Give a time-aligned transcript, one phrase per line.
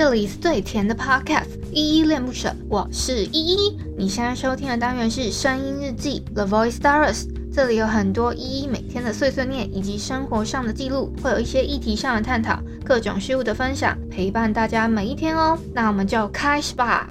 [0.00, 3.78] 这里是最甜的 Podcast，依依恋不舍，我是依依。
[3.98, 15.58] 你现在收听的单元是声音日记 The Voice Diaries，这里有很多依依每天的碎碎念以及生活上的记录，会有一些议题上的探讨，各种事物的分享，陪伴大家每一天哦。
[15.74, 17.10] 那我们就开始吧。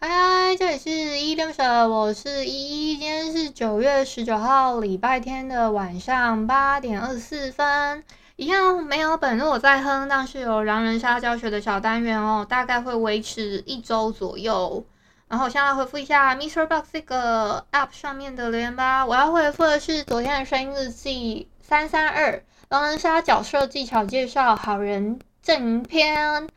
[0.00, 2.96] 嗨嗨，这里是依依恋不舍，我是依依。
[2.96, 8.02] 今天是九月十九号，礼拜天的晚上八点二十四分。
[8.36, 14.84] 一样没有本日我在哼，但是有狼人杀教学的小单元哦，大概会维持一周左右。
[15.28, 16.66] 然后我现在回复一下 Mr.
[16.66, 19.06] Box 这个 App 上面的留言吧。
[19.06, 26.48] 我要回复的是昨天的声音日记三三二狼人杀角色技巧介绍，好人正篇。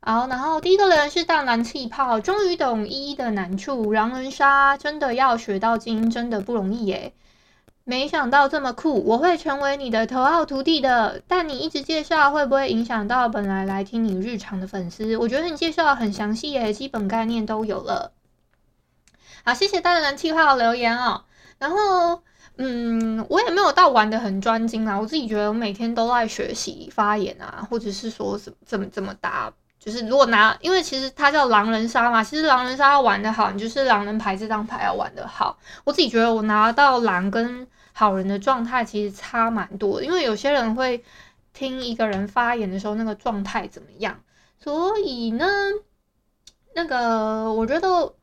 [0.00, 7.12] 好，然后第一个留言是大蓝气泡，终于懂依依的难处，狼人杀真的要学到精，真的不容易耶。
[7.90, 11.20] 没想到这么酷，我会成为你的头号徒弟的。
[11.26, 15.16] 但你一直介绍，会不会影响到本来来听你日常的粉丝？
[15.16, 18.12] 我觉得你介绍很详细耶，基本概念都有了。
[19.44, 21.24] 好，谢谢大人气泡留言哦。
[21.58, 22.22] 然后，
[22.58, 25.00] 嗯，我也没有到玩得很专精啊。
[25.00, 29.52] 我自己觉得我每天都在学习发言啊，或者是说怎么怎么怎么答。
[29.80, 35.58] 就是如果拿，因为其实它叫狼人杀嘛，其实狼人杀要玩得好，你就是狼人牌这张牌要玩得好。
[35.82, 41.04] 我自己觉得我拿到狼跟好人的状态其实差蛮多，因为有些人会
[41.52, 44.20] 听一个人发言的时候，那个状态怎么样？
[44.58, 45.46] 所以呢，
[46.74, 48.14] 那个我觉得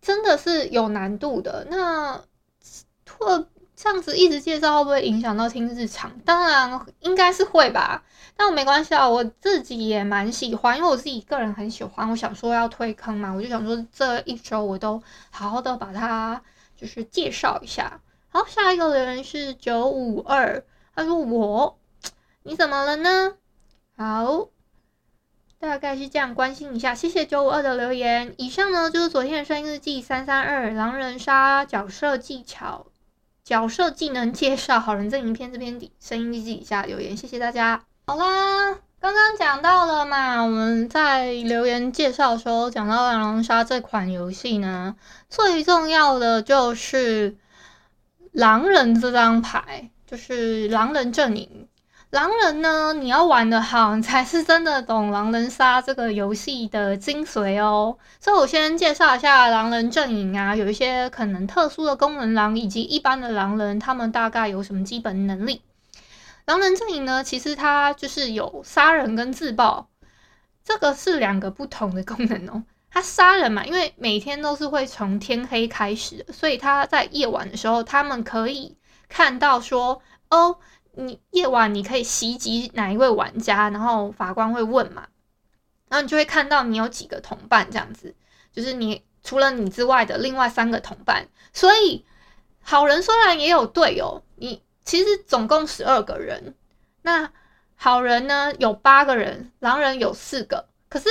[0.00, 1.66] 真的是有难度的。
[1.70, 2.22] 那
[3.04, 6.18] 特这样子一直介绍会不会影响到听日常？
[6.24, 8.02] 当然应该是会吧，
[8.36, 12.10] 但我没关系啊，我自己也蛮喜欢，因为我自己个人很喜欢。
[12.10, 15.00] 我想说要推坑嘛，我就想说这一周我都
[15.30, 16.42] 好好的把它
[16.76, 18.00] 就是介绍一下。
[18.30, 20.62] 好，下一个人是九五二，
[20.94, 21.78] 他说我，
[22.44, 23.36] 你怎么了呢？
[23.96, 24.48] 好，
[25.58, 28.34] 大概是这样，关心一下，谢谢九五二的留言。
[28.36, 32.88] 以上呢就是昨天的声音日记三三二狼人杀角色技巧、
[33.42, 37.82] 角色技能介绍、好人阵营篇这篇底声音日记底下留言，谢谢大家。
[38.06, 44.96] 好啦，刚刚讲到了嘛，我们在留言介绍的时候讲到狼人杀这款游戏呢，
[45.30, 47.38] 最重要的就是。
[48.38, 51.66] 狼人这张牌就是狼人阵营。
[52.10, 57.98] 狼人呢，你要玩得好，你才是真的懂狼人杀这个游戏的精髓哦。
[58.20, 65.62] 所以我先介绍一下狼人阵营啊，有一些可能特殊的功能狼以及一般的狼人，他们大概有什么基本能力。
[66.44, 69.88] 狼人阵营呢，其实它就是有杀人跟自爆，
[70.64, 72.62] 这个是两个不同的功能哦。
[72.90, 78.76] 他杀人嘛，因为每天都是会从天黑开始，所以他在夜晚的时候，他们可以
[79.08, 80.00] 看到说，
[80.30, 80.58] 哦，
[80.92, 85.06] 你夜晚你可以袭击哪一位玩家，然后法官会问嘛，
[85.88, 88.14] 然后你就会看到你有几个同伴这样子，
[88.52, 92.06] 就是你除了你之外的另外三个同伴，所以
[92.62, 96.54] 好人虽然也有队友，你其实总共十二个人，
[97.02, 97.30] 那
[97.76, 101.08] 好人呢有八个人，狼人有四个，可是。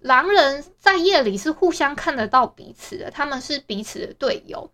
[0.00, 4.70] 狼人在夜里是互相看得到彼此的，他们是彼此的队友。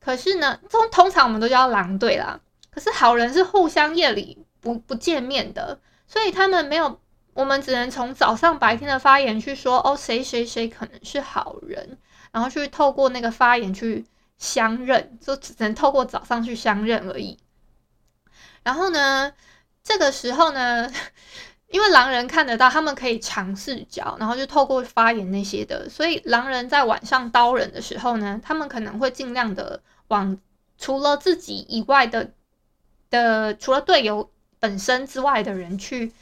[0.00, 2.40] 可是呢，通通常我们都叫狼队啦。
[2.70, 7.00] 可是好人是互相夜里不不见面的，所以他们没有，
[7.34, 11.98] 我们只能从早上白天的发言去说哦，谁谁谁可能是好人，
[12.32, 14.04] 然后去透过那个发言去
[14.38, 17.38] 相认，就只能透过早上去相认而已。
[18.64, 19.32] 然后呢，
[19.84, 20.92] 这个时候呢。
[21.72, 30.38] 因为狼人看得到，他们可以长视角，然后就透过发言那些的，所以狼人在晚上刀人的时候呢，他们可能会尽量的往
[30.76, 32.30] 除了自己以外的
[33.08, 36.12] 的，除了队友本身之外的人去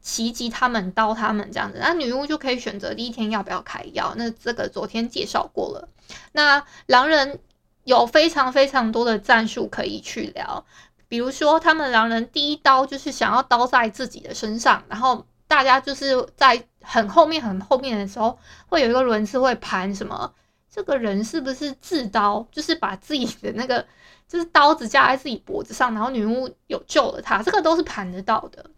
[0.00, 1.78] 袭击他们，刀他们这样子。
[1.80, 5.88] 那女巫就可以选择第一天要不要开药，那这个昨天介绍过了。
[6.30, 7.40] 那狼人
[7.82, 10.64] 有非常非常多的战术可以去聊。
[11.12, 20.32] 比如说，他们狼人第一刀就是想要刀在自己的身上，然后大家就是在很后面、很后面的时候，会有一个轮次会盘什么，
[20.70, 23.86] 这个人是不是自刀，就是把自己的那个
[24.26, 28.70] 就是刀子架在自己脖子上，然后女巫有救了他，这个都是盘得到的。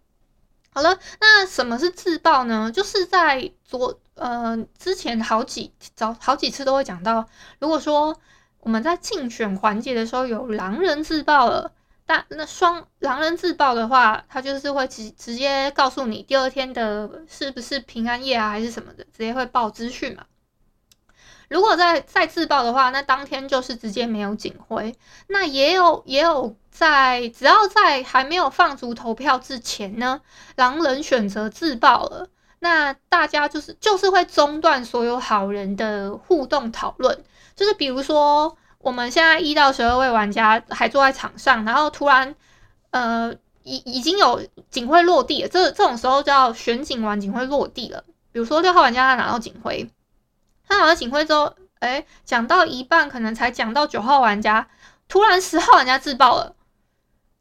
[0.73, 2.69] 好了，那什么是自爆呢？
[2.75, 7.29] 就是在昨呃之前好几早好几次都会讲到，
[7.61, 8.17] 如果说
[8.59, 11.71] 我们在竞选环节的时候有狼人自爆了。
[12.07, 20.25] 但那双狼人自爆的话，他就是会直直接告诉你第二天的是不是平安夜啊，还是什么的，直接会报资讯嘛。
[21.49, 24.95] 如果再再自爆的话，那当天就是直接没有警徽。
[25.29, 30.21] 那也有也有在只要在还没有放逐投票之前呢，
[30.57, 32.29] 狼人选择自爆了，
[32.59, 37.25] 那大家就是就是会中断所有好人的互动讨论，
[37.55, 42.35] 就是比如说我们现在一到十二位玩家还坐在场上，然后突然
[42.91, 48.05] 呃已已经有警徽落地了，这这种时候叫选警完警徽落地了。
[48.31, 49.91] 比如说六号玩家他拿到警徽，
[50.69, 54.69] 他拿到警徽之后，哎，讲到一半可能才讲到九号玩家，
[55.09, 56.55] 突然十号玩家自爆了。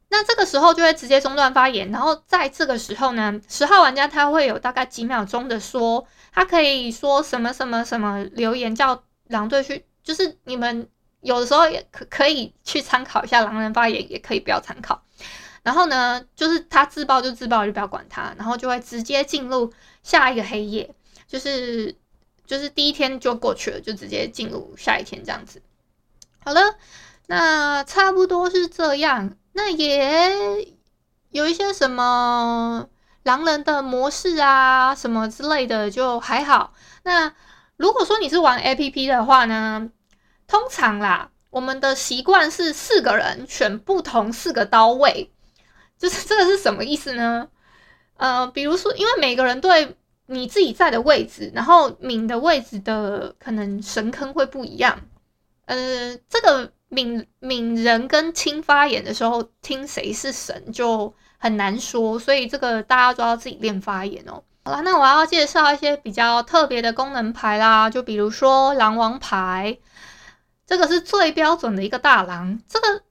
[0.09, 10.87] 那这个时候就会直接中断发言，然后在这个时候呢，十号玩家他会有大概几秒钟的说，他可以说什么什么什么留言叫狼队去，就是你们
[11.23, 15.01] 有的时候也可可以去参考一下狼人发言，也可以不要参考。
[15.63, 19.73] 然后呢，就是他自爆就自爆，就不要管他，然后就会直接进入
[20.03, 20.93] 下一个黑夜，
[21.25, 21.95] 就是
[22.45, 25.61] 就是第一天就过去了，就直接进入下一天这样子。
[26.43, 26.59] 好了，
[27.27, 29.37] 那差不多是这样。
[29.53, 30.67] 那也
[31.29, 32.89] 有一些什么
[33.23, 36.73] 狼人的模式啊，什么之类的，就还好。
[37.03, 37.33] 那
[37.77, 39.89] 如果说你是玩 APP 的话呢，
[40.53, 45.31] 通常啦，我们的习惯是四个人选不同四个刀位，
[45.97, 47.47] 就是 这个是什么意思呢？
[48.17, 49.97] 呃，比如说，因为每个人对
[50.27, 54.99] 你自己在的位置，然后敏的位置的可能神坑会不一样，
[55.65, 56.71] 呃，这个。
[56.93, 64.43] 敏敏人跟亲发言的时候，听谁是神就很难说，所以这个大家都要自己练发言哦。
[64.63, 69.75] 好啦，那我要介绍一些比较特别的功能牌啦，就比如说狼王牌，
[70.65, 72.59] 这个是最标准的一个大狼。
[72.67, 73.01] 这个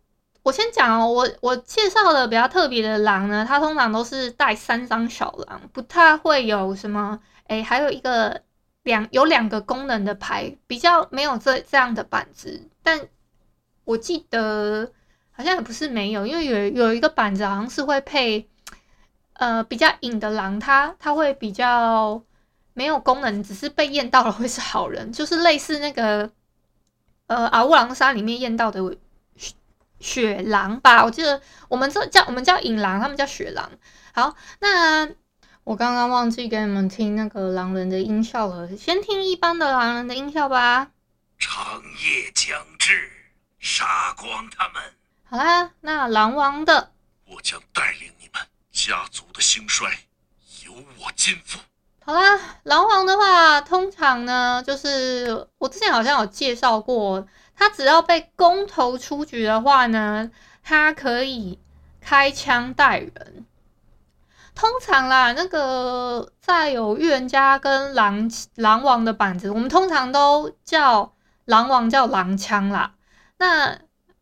[0.42, 8.42] 我先讲哦，我我介绍的比较特别的狼呢，它通常都是带三张小狼，不太会有什么诶，还有一个
[8.82, 13.08] 两有两个功能的牌，比较没有这这样的板子，但。
[13.84, 14.92] 我记得
[15.32, 18.48] 好像也不是没有，因为有有一个板子好像是会配，
[19.32, 22.22] 呃，比较隐的狼，它它会比较
[22.74, 26.30] 没有功能，只是被验到了会是好人，就是类似那个
[27.34, 28.80] 呃阿乌狼杀里面验到的
[29.36, 29.54] 雪
[29.98, 31.04] 雪狼吧。
[31.04, 33.70] 我记得我们这叫我们叫隐狼，他们叫雪狼。
[34.12, 35.08] 好，那
[35.64, 40.90] 我刚刚忘记给你们听那个狼人的音效了，先听一般的狼人的音效吧。
[41.38, 43.10] 长夜将至。
[43.64, 44.82] 杀光他们！
[45.22, 46.90] 好啦，那狼王的，
[47.26, 48.42] 我将带领你们
[48.72, 49.88] 家族的兴衰
[50.64, 51.60] 由我肩负。
[52.04, 57.24] 好啦，狼王的话，通常呢，就是我之前好像有介绍过，
[57.56, 60.28] 他只要被公投出局的话呢，
[60.64, 61.60] 他可以
[62.00, 63.46] 开枪带人。
[64.54, 71.14] 通常啦，那个在有预言家跟狼狼王的板子，我们通常都叫
[71.44, 72.94] 狼王叫狼枪啦。
[73.38, 73.78] 那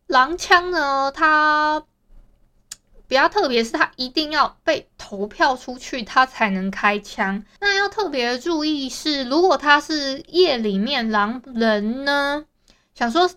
[0.07, 1.11] 狼枪呢？
[1.11, 1.83] 它
[3.11, 7.45] 比较特别，是他一定要被投票出去，他才能开枪。
[7.59, 12.45] 那要特别注意是，如果他是夜里面狼人呢，
[12.95, 13.29] 想说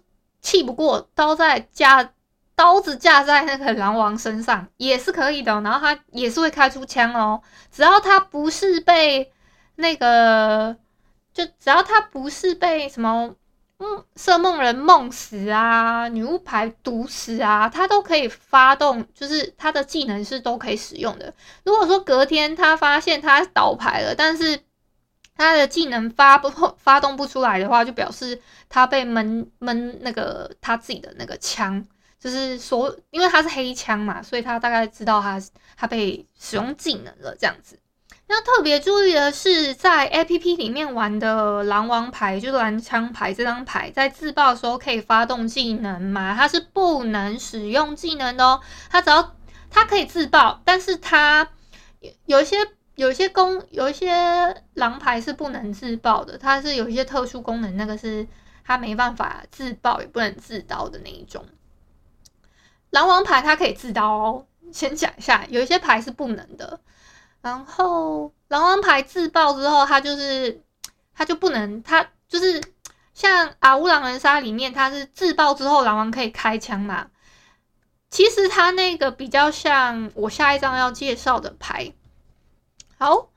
[0.42, 2.12] 气不过，刀在架，
[2.54, 7.42] 刀子架在那个狼王身上也是可以的，然后他也是会开出枪哦。
[7.72, 9.34] 只要他不是被
[9.78, 10.78] 那个，
[11.34, 13.36] 就只要他不是被什么。
[13.80, 21.34] 嗯，色梦人梦死啊，女巫牌毒死啊，他都可以发动，就是他的技能是都可以使用的。
[21.66, 24.58] 如果说隔天他发现他倒牌了，但是
[25.36, 28.40] 他的技能发不发动不出来的话，就表示
[28.70, 31.84] 他被闷闷那个他自己的那个枪，
[32.20, 35.42] 就是说，因为他是黑枪嘛，所以他大概知道他
[35.76, 37.78] 他被使用技能了这样子。
[38.34, 46.34] 要特别注意的是，在 APP 里面玩的狼王牌，就是蓝枪牌这张牌，在自爆的时候可以发动技能吗？
[46.36, 48.60] 它是不能使用技能的哦。
[48.90, 49.36] 它只要
[49.70, 51.48] 它可以自爆，但是它
[52.26, 52.58] 有一些
[52.96, 58.28] 有一些功有一些狼牌是不能自爆的，它是有一些特殊功能，那个是
[58.66, 61.46] 它没办法自爆也不能自刀的那一种。
[62.90, 66.80] 狼王牌它可以自刀哦，先讲一下，有一些牌是不能的。
[67.44, 70.64] 然后狼王牌自爆之后，他就是
[71.14, 72.64] 他就不能，他就是
[73.14, 77.10] 像阿乌狼人杀里面，他是自爆之后狼王可以开枪嘛。
[78.10, 81.94] 其实他那个比较像我下一张要介绍的牌。
[82.98, 83.28] 好，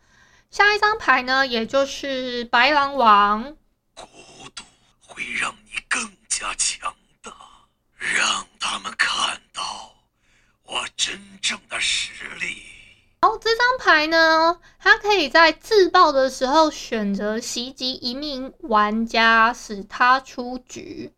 [0.50, 3.56] 下一张牌呢，也就是白狼王。
[3.92, 4.06] 孤
[4.54, 4.62] 独
[5.00, 7.32] 会让你更加强大，
[7.98, 9.96] 让他们看到
[10.62, 12.75] 我真正的实力。
[13.20, 21.12] 好，这张牌呢，它可以在自爆的时候选择袭击一名玩家，使他出局。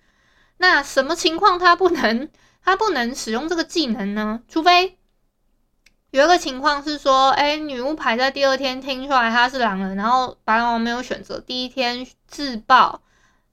[0.58, 2.30] 那什么情况它不能，
[2.64, 4.42] 它不能使用这个技能呢？
[4.48, 4.96] 除非
[6.10, 13.02] 有一个情况是说，哎，女巫牌在第二天听出来他是狼人，然后白狼王没有选择第一天自爆，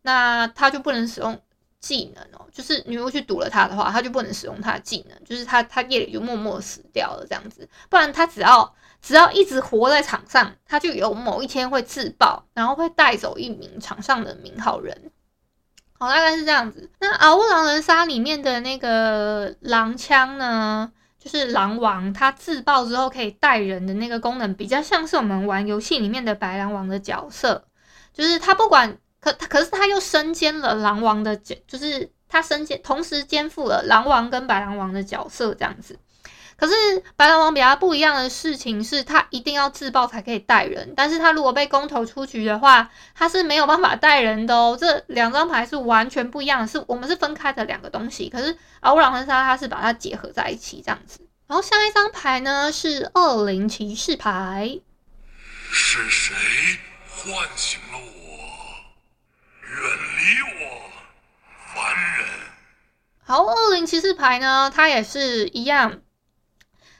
[0.03, 1.41] 那他就不能使用
[1.85, 2.47] 技能哦。
[2.51, 7.69] 就是女巫去毒了他的话，他就不能使用他的技能，就是他他夜里就默默死掉了这样子。
[7.89, 15.11] 不然他只要只要一直活在场上，他就有某一天会自爆，然后会带走一名场上的名号人。
[15.99, 16.89] 好，大概是这样子。
[16.99, 20.91] 那《嗷呜狼人杀》里面的那个狼枪呢？
[21.19, 27.65] 就是狼王，他自爆之后可以带人的那个功能，比较像是我们玩游戏里面的白狼王的角色。
[28.13, 35.97] 就是他不管可，可是他又身兼了狼王的角，就是他身兼同时肩负了狼王跟白狼王的角色这样子。
[36.57, 36.73] 可是
[37.17, 44.77] 白狼王比较不一样的事情是，他一定要自爆才可以带人，但是他如果被公投出局的话，他是没有办法带人的哦。
[44.79, 48.29] 这两张牌是完全不一样的，是我们是分开的两个东西。
[48.29, 51.19] 可是嗷呜狼人杀他是把它结合在一起这样子。
[51.47, 54.79] 然后下一张牌呢是恶灵骑士牌。
[55.71, 56.35] 是谁
[57.07, 58.14] 唤醒了我？
[59.67, 59.77] 远
[60.17, 60.91] 离我，
[61.73, 62.27] 凡人！
[63.23, 66.01] 好，恶灵骑士牌呢，它也是一样，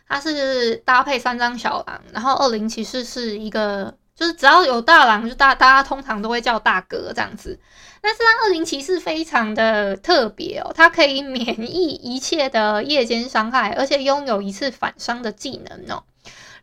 [0.08, 7.60] 它是搭配三张小狼，然后恶灵骑士是一个，就是只要有大狼，就大大家通常都会叫大哥这样子。
[8.02, 16.04] 但是，它恶灵骑士非常的特别哦，它可以免疫一切的夜间伤害，而且拥有一次反伤的技能哦。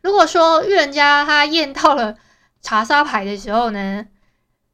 [0.01, 2.15] 如果说预言家他验到了
[2.61, 4.05] 查杀牌的时候呢，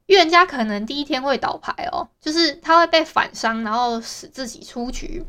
[0.09, 5.23] 预言家可能第一天会倒牌哦，就是他会被反伤，然后使自己出局，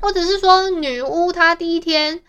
[0.00, 2.22] 或者是说女巫她第一天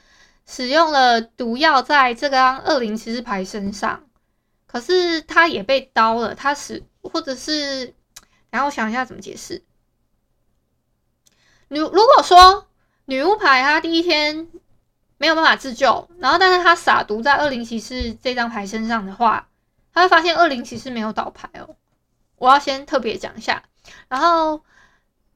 [0.48, 4.04] 使用了毒药在这张恶灵骑士牌身上，
[4.66, 7.94] 可是她也被刀了，她使或者是。
[8.50, 9.64] 然后我想一下怎么解释。
[11.68, 12.66] 女如果说
[13.06, 14.48] 女巫牌她第一天
[15.20, 19.49] 没有办法自救，然后但是她撒毒在恶灵骑士这张牌身上的话，
[19.94, 21.76] 他会发现恶灵骑士没有倒牌哦。
[22.38, 23.64] 我要先特别讲一下。
[24.08, 24.64] 然后，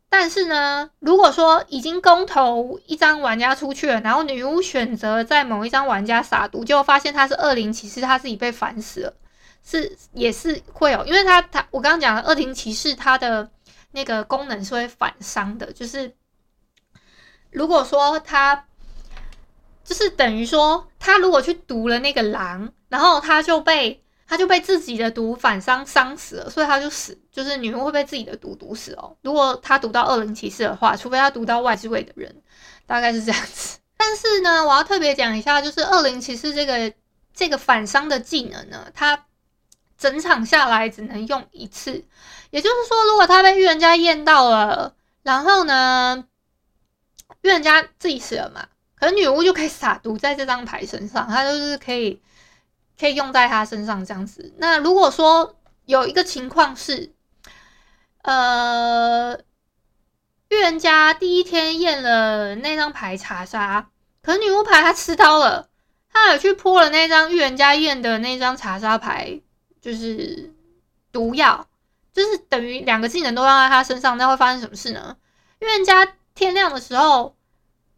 [0.10, 9.14] 但是呢，如果说已经公投一张玩家出去了，然后女巫选择在某一张玩家撒毒，结果发现他是恶灵骑士，他自己被反死了。
[9.66, 13.50] 是也是会有，因为他他我刚刚讲了恶灵骑士，他的
[13.92, 16.14] 那个功能是会反伤的，就是
[17.50, 18.66] 如果说他
[19.86, 29.16] 就是等于说他如果去毒了那个狼，然后他就被他就被自己的毒反伤伤死了，所以他就死，就是女巫会被自己的毒毒死哦。
[29.22, 32.42] 如果他毒到恶灵骑士的话，除非他毒到外置位的人，
[32.86, 33.80] 大概是这样子。
[33.98, 36.94] 但是呢，我要特别讲一下，就是恶灵骑士这个
[37.34, 39.26] 这个反伤的技能呢，它。
[39.96, 42.04] 整场下来只能用一次，
[42.50, 46.26] 也就是说，如果他被预言家验到了，然后呢，
[47.42, 52.22] 预言家自己死了嘛，可能女巫就可以撒毒在这张牌身上，他就是可以
[53.00, 54.54] 可以用在他身上这样子。
[54.58, 57.14] 那如果说有一个情况是，
[58.24, 59.38] 呃，
[60.50, 63.90] 预言家第一天验了那张牌查杀，
[64.22, 65.70] 可是女巫牌他吃刀了，
[66.12, 69.42] 他有去泼了那张预言家验的那张查杀牌。
[69.84, 70.54] 就是
[71.12, 71.68] 毒药，
[72.14, 75.18] 就是等于两个技能都用在他身上，那会发生什么事呢？
[75.60, 77.36] 预言家天亮的时候，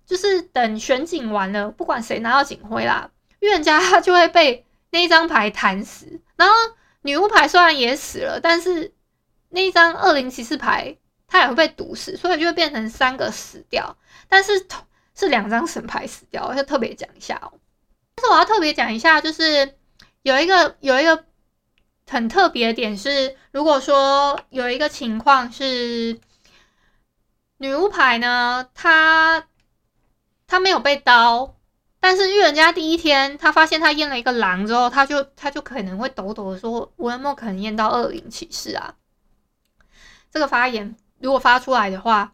[0.03, 4.64] 就是等选警完了，不管谁拿到警徽啦，预言家他就会被
[4.95, 6.21] 那一张牌弹死。
[6.37, 6.55] 然后
[7.01, 8.93] 女巫牌虽然也死了，但是
[9.49, 10.97] 那一张恶灵骑士牌
[11.27, 13.97] 他也会被毒死，所以就会变成三个死掉。
[14.29, 14.67] 但是
[15.13, 17.51] 是两张神牌死掉，我要特别讲一下哦。
[18.15, 19.75] 但是我要特别讲一下，就是
[20.21, 21.25] 有一个有一个。
[22.07, 26.19] 很特别的点是，如果说有一个情况是
[27.57, 29.47] 女巫牌呢，她
[30.45, 31.54] 她没有被刀，
[32.07, 38.93] 但是预言家第一天他发现他验了一个狼之后，他就他就可能会抖抖的说：“我有没有可能验到恶灵骑士啊？”
[40.29, 42.31] 这个发言如果发出来的话，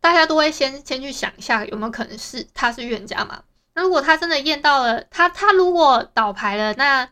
[0.00, 3.44] 大家都会先先去想一下有没有可能是他是预言家嘛？
[3.74, 7.08] 那如果他真的验到了，他他如果倒牌了，那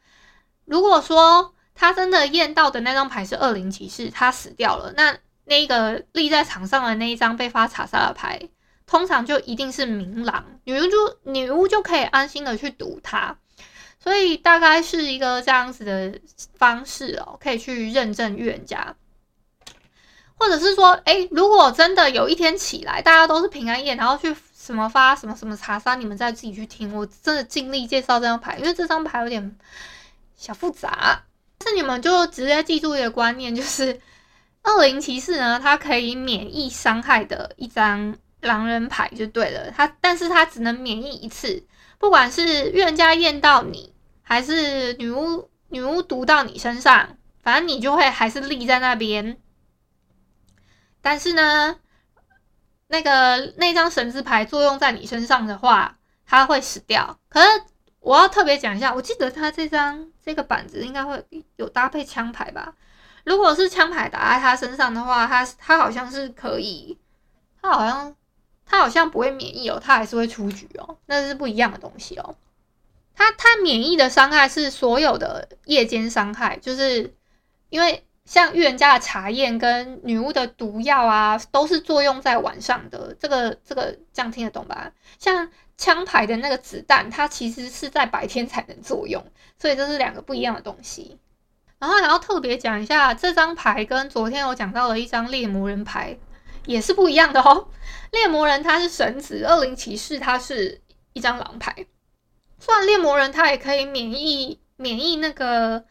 [0.65, 8.49] 如果说他真的验到的那张牌是恶灵骑士，他死掉了，那那个立在场上的那一张被发查杀的牌，
[8.93, 13.35] 通常就一定是明朗，女巫就女巫就可以安心的去赌他，
[13.99, 16.21] 所以大概是一个这样子的
[16.59, 18.95] 方式哦，可以去认证预言家，
[20.35, 29.57] 或者是说，诶，如果真的有一天起来，大家都是平安夜，然后去什么发什么什么查杀，你们再自己去听，我真的尽力介绍这张牌，因为这张牌有点。
[30.35, 31.23] 小复杂，
[31.59, 34.01] 但是你们就直接记住一个观念，就是
[34.65, 39.71] 恶灵骑士呢，它可以免疫伤害的一张狼人牌就对了。
[39.71, 41.65] 他，但是他只能免疫一次，
[41.99, 49.39] 不管是预言家验到你，还是女巫女巫读到你身上，反正你就会还是立在那边。
[51.01, 51.77] 但是呢，
[52.89, 57.19] 那个那张神之牌作用在你身上的话，他会死掉。
[57.29, 57.49] 可是
[58.01, 61.25] 我要特别讲一下，我记得他这张这个板子应该会
[61.57, 62.75] 有搭配枪牌吧？
[63.25, 66.99] 如果是枪牌打在他身上的话，他他好像是可以，
[67.61, 68.15] 他好像
[68.73, 72.35] 他好像不会免疫哦，他还是会出局哦，那是不一样的东西哦。
[73.15, 77.15] 他他免疫的伤害是所有的夜间伤害，就是
[77.69, 78.03] 因为。
[78.25, 83.15] 像预言家的查验跟女巫的毒药啊，都是作用在晚上的。
[83.19, 84.93] 这个这个这样听得懂吧？
[85.19, 89.27] 像枪牌的那个子弹，它其实是在白天才能作用，
[89.59, 91.19] 所以这是两个不一样的东西。
[91.81, 96.17] 然后还要特别讲一下，这张牌跟昨天我讲到的一张猎魔人牌
[96.67, 97.69] 也是不一样的哦。
[98.13, 100.81] 猎魔人他是神子，恶灵骑士他是
[101.13, 101.87] 一张狼牌。
[102.59, 105.85] 虽然猎魔人他也可以免疫免疫那个。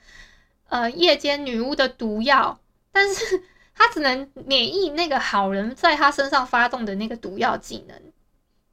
[0.71, 2.57] 呃，夜间女巫的毒药，
[2.93, 3.43] 但是
[3.75, 8.01] 他只能免疫那个好人在他身上发动的那个毒药技能，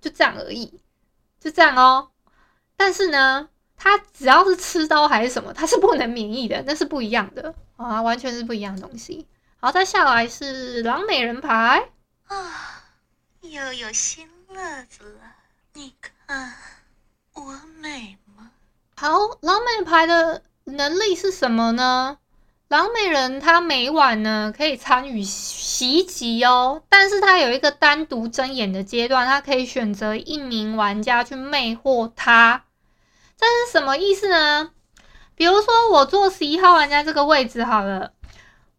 [0.01, 0.81] 就这样而已，
[1.41, 2.11] 就这样哦。
[2.77, 9.27] 但是呢，他只要是吃刀还是什么，他是不能免疫的，那是不一样的啊，完全是不一样的东西。
[9.61, 11.89] 好，再下来是狼美人牌
[12.29, 12.85] 啊，
[13.41, 15.35] 又有新乐子了。
[15.73, 16.55] 你看
[17.35, 18.53] 我美吗？
[18.97, 19.11] 好，
[19.41, 20.43] 狼美牌的。
[20.65, 22.19] 能力是什么呢？
[22.69, 32.65] 狼美人她每晚呢可以参与袭击哦，但是她有一个单独睁眼的阶段，她可以选择一名玩家去魅惑他。
[33.37, 34.71] 这是什么意思呢？
[35.35, 38.13] 比如说我坐十一号玩家这个位置好了，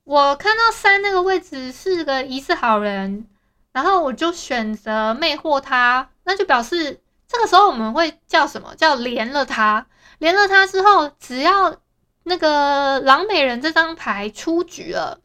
[0.09, 3.27] 我看到三那个位置是个疑似好人，
[3.71, 8.73] 然后我就选择魅惑他，那就表示这个时候我们会叫什么？
[8.75, 9.85] 叫连了他。
[10.17, 11.77] 连了他之后，只要
[12.23, 15.21] 那个狼美人这张牌出局了，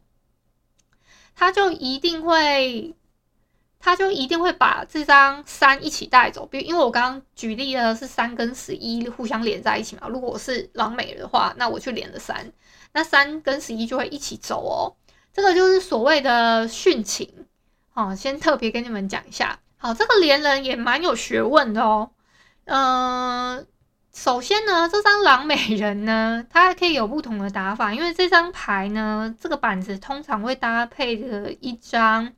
[1.35, 2.93] 他就一定会，
[3.79, 6.45] 他就一定会把这张三一起带走。
[6.45, 10.07] 比如，因为我刚刚举例的是三跟十一互相连在一起嘛。
[10.07, 12.53] 如果我是狼美人的话，那我去连了三，
[12.95, 14.95] 那三跟十一就会一起走哦。
[15.33, 17.45] 这个就是所谓的殉情。
[17.89, 19.59] 好，先特别跟你们讲一下。
[19.75, 22.11] 好，这个连人也蛮有学问的哦。
[22.63, 23.67] 嗯、
[24.13, 32.31] 首先呢，这张狼美人呢，它还可以有不同的打法，因为这张牌呢，这个板子通常会搭配着一张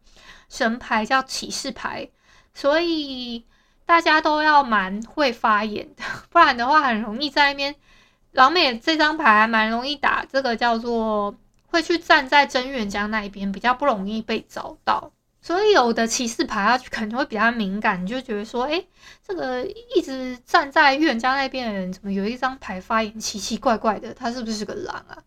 [0.50, 2.10] 神牌叫骑士牌，
[2.56, 3.46] 所以
[3.86, 7.76] 大家都要蛮会发言的， 不然的话很容易在那边。
[8.32, 11.36] 老美这张牌还蛮容易打，这个叫做
[11.68, 15.12] 会去站在真预言家那一边，比较不容易被找到。
[15.42, 18.88] 所以有的骑士牌他可能会比较敏感，你就觉得说，哎、欸，
[19.26, 24.14] 这个一直站在预言家那边的人，怎么有一张牌发言奇奇怪怪的？
[24.14, 25.18] 他是不是个狼啊？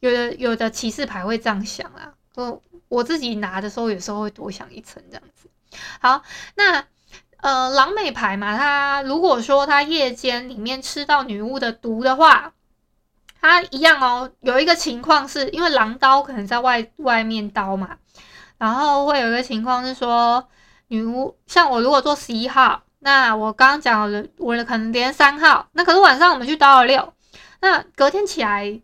[0.00, 2.12] 有的有的骑士牌会这样想啊。
[2.34, 5.48] 我我自己拿的时候，有时候会多想一层这样子。
[6.00, 6.22] 好，
[6.54, 6.84] 那
[7.42, 12.52] 呃，狼美牌嘛，他如果说他夜间里面吃到女巫的毒的话，
[13.40, 14.30] 他一样哦。
[14.40, 17.98] 有一个情况是因为狼刀可能在外外面刀嘛。
[18.58, 20.48] 然后会有一个情况是说，
[20.86, 27.12] 女巫像我如果做十一号，那我刚刚讲了，我的可能连三号，那可是晚上我们去刀了六，
[27.60, 28.80] 那隔天起来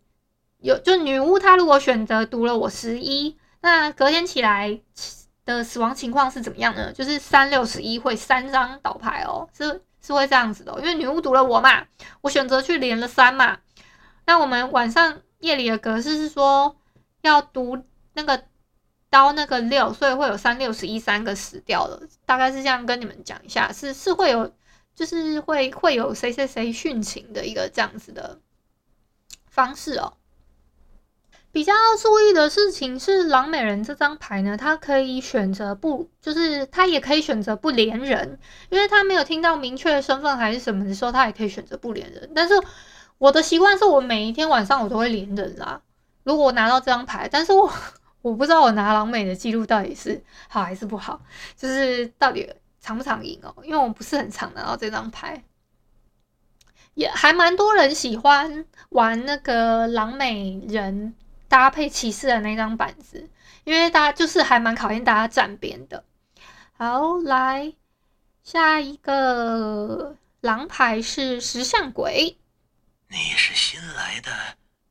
[0.58, 4.80] 有就女巫她如果选择毒了我十一，那隔天起来
[5.56, 6.92] 的死亡情况是怎么样呢？
[6.92, 11.86] 就是三六十一会三张倒牌哦，是是会这样子的，因为女巫毒了我嘛，
[12.20, 13.58] 我选择去连了三嘛，
[14.26, 16.76] 那我们晚上夜里的格式是说
[17.22, 17.82] 要读
[18.14, 18.44] 那个。
[19.10, 24.52] 刀那个六，所以会有三六十一三个死掉了，大概是这样跟你们讲一下，是是会有，
[24.94, 28.38] 就是会会有谁谁谁殉情的一个这样子的
[29.46, 30.17] 方式哦。
[31.50, 38.38] 比较要注意的事情是，狼美人这张牌呢，他可以选择不，就是他也可以选择不连人，
[38.70, 42.30] 因为他没有听到明确的身份还是什么的时候，他也可以选择不连人。
[42.34, 42.54] 但是
[43.18, 45.80] 我的习惯是我每一天晚上我都会连人啦。
[46.24, 47.72] 如果我拿到这张牌，但是我。
[48.20, 51.20] 我不知道我拿狼美的记录到底是好还是不好，
[51.56, 53.54] 就是到底常不常赢哦？
[53.62, 55.44] 因为我不是很常拿到这张牌，
[56.94, 61.14] 也还蛮多人喜欢玩那个狼美人
[61.48, 63.28] 搭配骑士的那张板子，
[63.64, 66.04] 因为大家就是还蛮考验大家站边的。
[66.76, 67.72] 好，来
[68.44, 72.38] 下一个狼牌是石像鬼，
[73.08, 74.30] 你是新来的，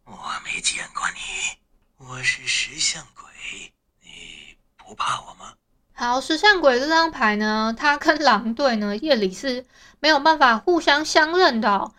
[0.04, 1.58] 我没见过你。
[1.98, 5.54] 我是石像鬼，你不怕我吗？
[5.94, 9.66] 好，石像鬼这张牌呢，它跟狼队呢夜里是
[10.00, 11.94] 没有办法互相相认的哦。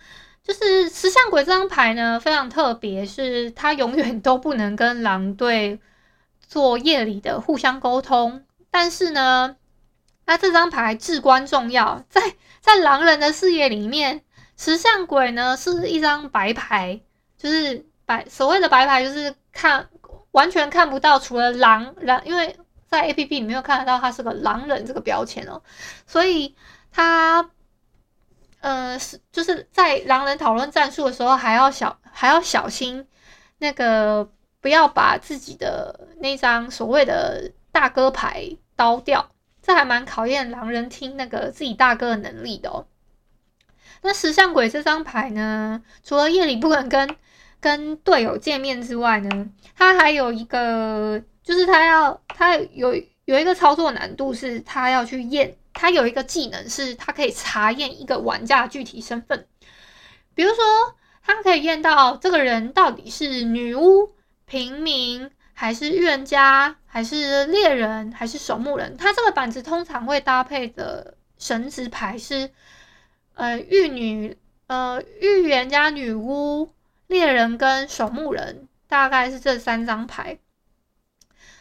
[0.49, 5.79] 就是石像鬼这张牌呢非常特别，是它永远都不能跟狼队
[6.41, 8.43] 做夜里的互相沟通。
[8.71, 9.57] 但是呢，
[10.25, 12.23] 那这张牌至关重要，在
[12.61, 14.23] 在狼人的视野里面，
[14.57, 16.99] 石像鬼呢是一张白牌，
[17.37, 19.91] 就是白所谓的白牌，就是看
[20.31, 22.57] 完全看不到，除了狼狼，因为。
[22.91, 25.63] 在 A P P 里没有看得到他是个狼人这个标签哦，
[26.07, 26.57] 所以
[26.91, 27.51] 他
[28.61, 33.07] 呃是就是在狼人讨论战术的时候还要小还要小心
[33.59, 38.45] 那个不要把自己的那张所谓的大哥牌
[38.77, 39.31] 刀掉，
[39.63, 42.87] 这还蛮考验狼人听那个自己大哥的能力的哦。
[44.03, 47.17] 那石像鬼这张牌呢，除了夜里不能跟
[47.61, 51.23] 跟队友见面之外呢，他还有一个。
[51.49, 52.95] 就是他要，他有
[53.25, 59.47] 有一个操作难度，是他要去验，他有一个技能是，他可以查验一个玩家的具体身份。
[60.35, 60.65] 比如说，
[61.23, 64.13] 他可以验到这个人到底是女巫、
[64.45, 68.97] 平民，还是预言家，还是猎人，还是守墓人。
[68.97, 72.51] 他这个板子通常会搭配的神职牌是，
[73.35, 74.37] 呃，玉女，
[74.67, 76.75] 呃，预言家、女巫、
[77.07, 80.41] 猎人跟守墓人，大概是这三张牌。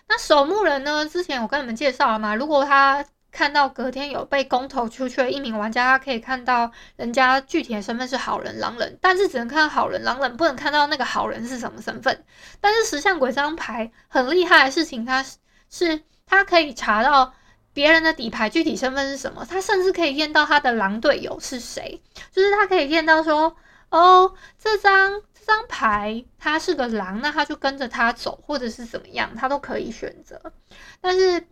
[0.07, 1.05] 那守墓人呢？
[1.05, 3.05] 之前我跟你们介绍了嘛，如果他
[3.37, 12.25] 看到隔天有被公投出去的一名玩家，他可以看到人家具体的身份是好人、狼人，但是只能看到好人、狼人，不能看到那个好人是什么身份。
[12.59, 15.23] 但是石像鬼这张牌很厉害的事情，它
[15.69, 17.31] 是他可以查到
[17.73, 23.55] 别人的底牌具体身份是什么，他甚至可以验到他的狼队友是谁，就是他可以验到说，
[23.91, 25.21] 哦，这张。
[25.47, 30.51] 这张牌他是个狼，那他就跟着他走，或者是怎么样，他都可以选择。
[30.99, 31.47] 但是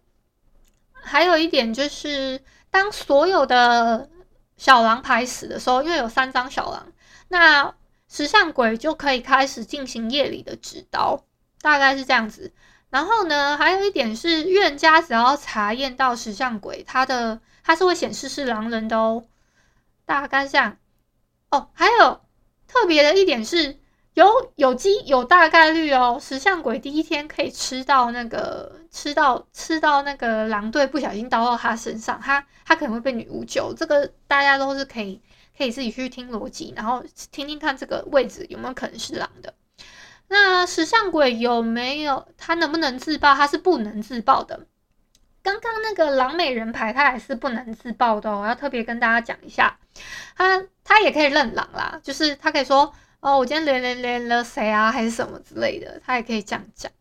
[1.05, 2.41] 还有一点就是，
[2.71, 4.09] 当所有的
[4.57, 6.87] 小狼牌死的时候，因为有三张小狼，
[7.29, 7.73] 那
[8.09, 11.23] 石像鬼就可以开始进行夜里的指导，
[11.61, 12.51] 大概是这样子。
[12.89, 19.23] 然后呢，还有一点是，预言家只要查验到石像鬼，他的他是会显示是狼人的哦，
[20.05, 20.77] 大概这样。
[21.51, 22.21] 哦，还有
[22.67, 23.79] 特别的一点是。
[24.15, 33.73] 有有机有大概率哦，石像鬼第一天可以吃到那个吃到吃到那个狼队不小心刀到他身上，他他可能会被女巫救。
[33.73, 35.21] 这个大家都是可以
[35.57, 39.53] 可以自己去听逻辑，然后听听看这个位置有没有可能是狼的。
[40.29, 43.35] 那石像鬼有没有他能不能自爆？
[43.35, 44.65] 他是不能自爆的。
[45.43, 49.77] 刚刚那个狼美人牌他也是不能自爆的哦，我要特别跟大家讲一下，
[50.37, 52.93] 他他也可以认狼啦，就是他可以说。
[53.25, 56.91] 哦，我今天连连连了谁啊，还是什么之类的，他也可以这样讲。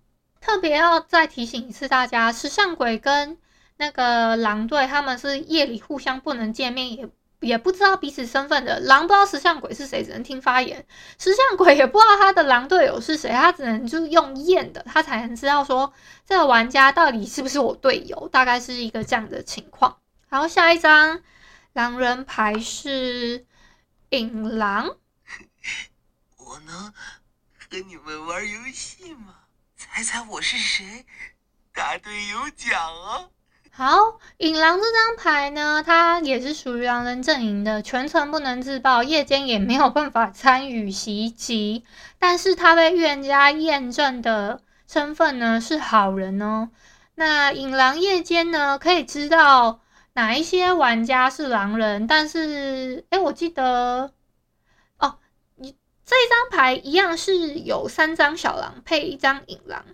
[0.41, 3.37] 特别要再提醒一次大家，石像鬼跟
[3.77, 7.07] 那个狼队他们是夜里互相不能见面，也
[7.41, 8.81] 也不知道彼此身份的。
[8.81, 10.81] 狼不知道石像鬼是谁，只能听发言；
[11.19, 15.93] 石像鬼也不知道他的狼队友是谁，他只能就是用验的，他才能知道说
[16.25, 19.99] 这个玩家到底是不是我队友，大概是一个这样的情况。
[20.31, 21.21] 然后下一张
[21.75, 23.45] 狼人牌是
[24.09, 24.97] 影狼。
[26.47, 26.93] 我能
[27.57, 29.35] 和你们玩游戏吗？
[29.77, 31.07] 猜猜我是谁？
[31.73, 33.31] 答对有奖哦！
[33.71, 41.85] 好，隐狼这张牌呢，它也是属于狼人阵营的，全程不能自爆，夜间也没有办法参与袭击，
[42.19, 46.69] 但是他被预言家验证的身份呢是好人哦。
[47.15, 49.81] 那隐狼夜间呢，可以知道
[50.13, 54.14] 哪一些玩家是狼人，但是哎，我记得。
[56.07, 59.85] 这一张牌一样是有三张小狼配一张隐狼，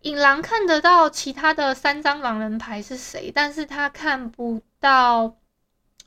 [0.00, 5.36] 隐狼看得到其他的三张狼人牌是谁，但是他看不到，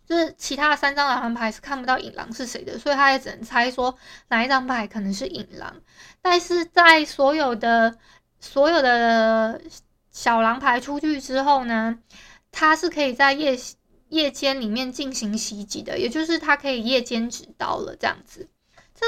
[0.05, 5.81] 就是其他三张狼人牌是看不到隐狼是谁的，所以他也只能猜说哪一张牌可能是隐狼。
[6.21, 7.97] 但是在所有的
[8.41, 9.61] 所有的
[10.11, 11.97] 小狼牌出去之后呢，
[12.51, 13.57] 他是可以在夜
[14.09, 18.49] 夜间里面进行袭击的，也就是他可以夜间指刀了这样子。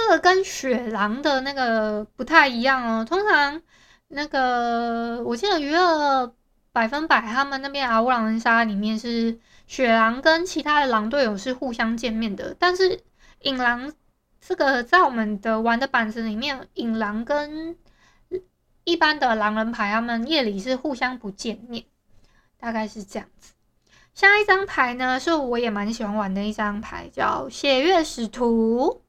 [0.07, 3.05] 这个跟雪狼的那个不太一样哦。
[3.05, 3.61] 通常
[4.09, 6.33] 那个我记得娱乐
[6.71, 12.99] 百分百他们那边嗷呜狼人杀里面是雪狼跟其他的狼队友是互相见面的，但是
[13.41, 13.93] 隐狼
[14.41, 17.75] 这个在我们的玩的板子里面，隐狼跟
[18.83, 21.85] 一般的狼人牌他们夜里是互相不见面，
[22.59, 23.53] 大概是这样子。
[24.13, 29.04] 下一张牌呢，是我也蛮喜欢玩的一张牌，叫血月使徒。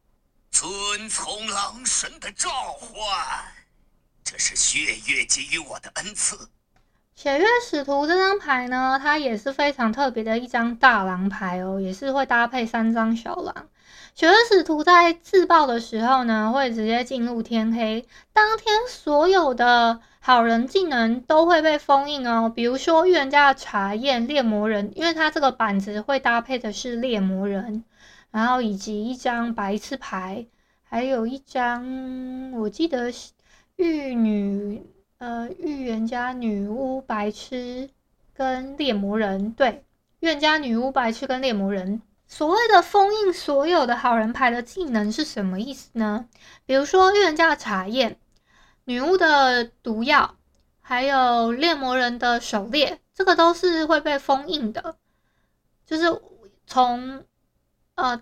[0.59, 2.49] 遵从狼神的召
[2.81, 2.97] 唤，
[4.25, 6.49] 这是血月给予我的恩赐。
[7.15, 13.69] 血月使徒这张牌呢，它也是非常特别的一张大狼牌哦，也是会搭配三张小狼。
[14.15, 27.85] 血月使徒在自爆的时候呢，会直接进入天黑，当天所有的好人技能都会被封印哦，比如说预言家的查验、猎魔人，因为它这个板子会搭配的是猎魔人，
[28.37, 30.47] 然后以及一张白痴牌，
[30.83, 33.11] 还有一张我记得
[33.77, 34.87] 玉女。
[35.19, 37.89] 呃，预言家、女巫、白痴
[38.35, 39.83] 跟猎魔人，对，
[40.21, 42.03] 预言家、女巫、白痴跟猎魔人。
[42.27, 46.29] 所谓的封印所有的好人牌的技能是什么意思呢？
[46.67, 48.19] 比如说预言家的查验、
[48.85, 50.37] 女巫的毒药，
[50.83, 54.99] 还有猎魔人的狩猎，这个都是会被封印的。
[55.87, 56.05] 就是
[56.67, 57.25] 从
[57.95, 58.21] 呃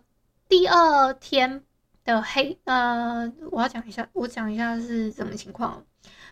[0.48, 1.64] 第二天
[2.04, 5.85] 的黑，呃，我要讲一下，我讲一下是什么情况。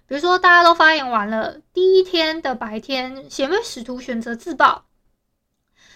[0.07, 4.85] 比如说，大家都发言完了，第一天的白天，血月使徒选择自爆。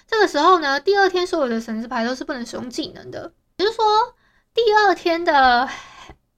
[0.07, 3.33] 这个时候呢，第二天所有的神之牌都是不能使用技能的。
[3.59, 3.85] 也就是说，
[4.55, 5.69] 第二天的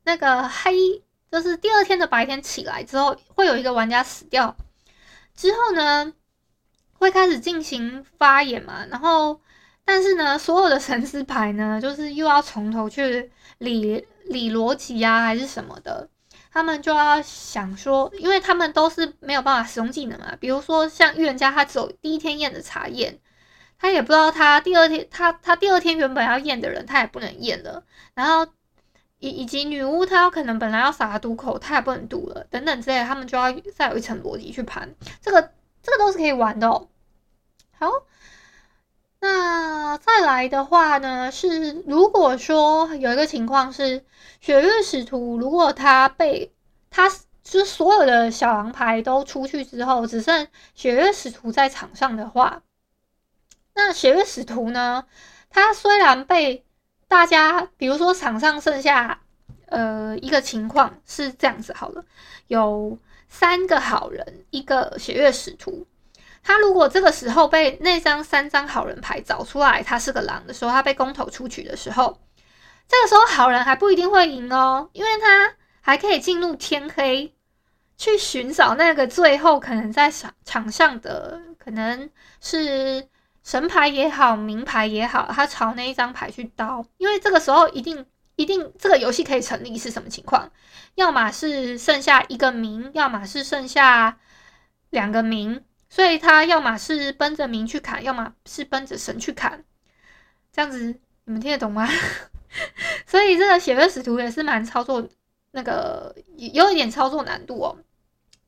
[0.05, 4.57] 那个黑，就是第二天的白天起来之后，会有一个玩家死掉。
[5.35, 6.13] 之后呢，
[6.95, 8.87] 会开始进行发言嘛。
[8.87, 9.41] 然后，
[9.91, 16.07] 但是呢，所有的神思牌呢，就是又要从头去理理逻辑啊，还是什么的。
[16.53, 20.37] 他们就要想说，因为他们都是没有办法使用技能嘛。
[20.39, 23.19] 比如说像预言家，他只有第一天验的查验，
[23.79, 27.83] 他也不知道他第二天他他第二天原本要验的人，他也不能验了。
[28.13, 28.47] 然后
[29.21, 34.95] 以以及女巫，她有可能本来要撒毒口，他也不能毒了，等等之类的，他们就要再有一层逻辑去盘。
[35.23, 35.41] 这个
[35.83, 36.89] 这个都是可以玩的哦。
[37.79, 37.89] 好。
[39.21, 44.05] 那再来的话呢，是如果说有一个情况是
[44.41, 46.53] 血月使徒，如果他被
[46.89, 47.11] 他
[47.43, 52.63] 就所有的小狼牌都出去之后，只剩血月使徒在场上的话，
[53.75, 55.07] 那血月使徒呢，
[55.51, 56.65] 他虽然被
[57.09, 59.21] 大家，比如说场上剩下
[59.67, 62.05] 呃一个情况是这样子好了，
[62.47, 65.87] 有三个好人，一个血月使徒。
[66.49, 72.19] 他如果这个时候被那张三张好人牌找出来，他是个狼的时候，他被公投出局的时候，
[72.89, 77.35] 这个时候好人还不一定会赢哦，因为他还可以进入天黑
[77.99, 82.09] 去寻找那个最后可能在场场上的可能
[82.41, 83.07] 是
[83.45, 88.07] 神牌也好，明牌也好，他朝那一张牌去刀，因为这个时候一定
[88.37, 90.51] 一定这个游戏可以成立是什么情况？
[90.95, 94.17] 要么是剩下一个明，要么是剩下
[94.89, 95.63] 两个明。
[95.89, 99.65] 所以他要么是奔着明去砍，要么是奔着神去砍，
[100.53, 101.89] 这样子你们听得懂吗？
[103.07, 105.07] 所以这个血月使徒也是蛮操作，
[105.51, 107.77] 那个有一点操作难度哦。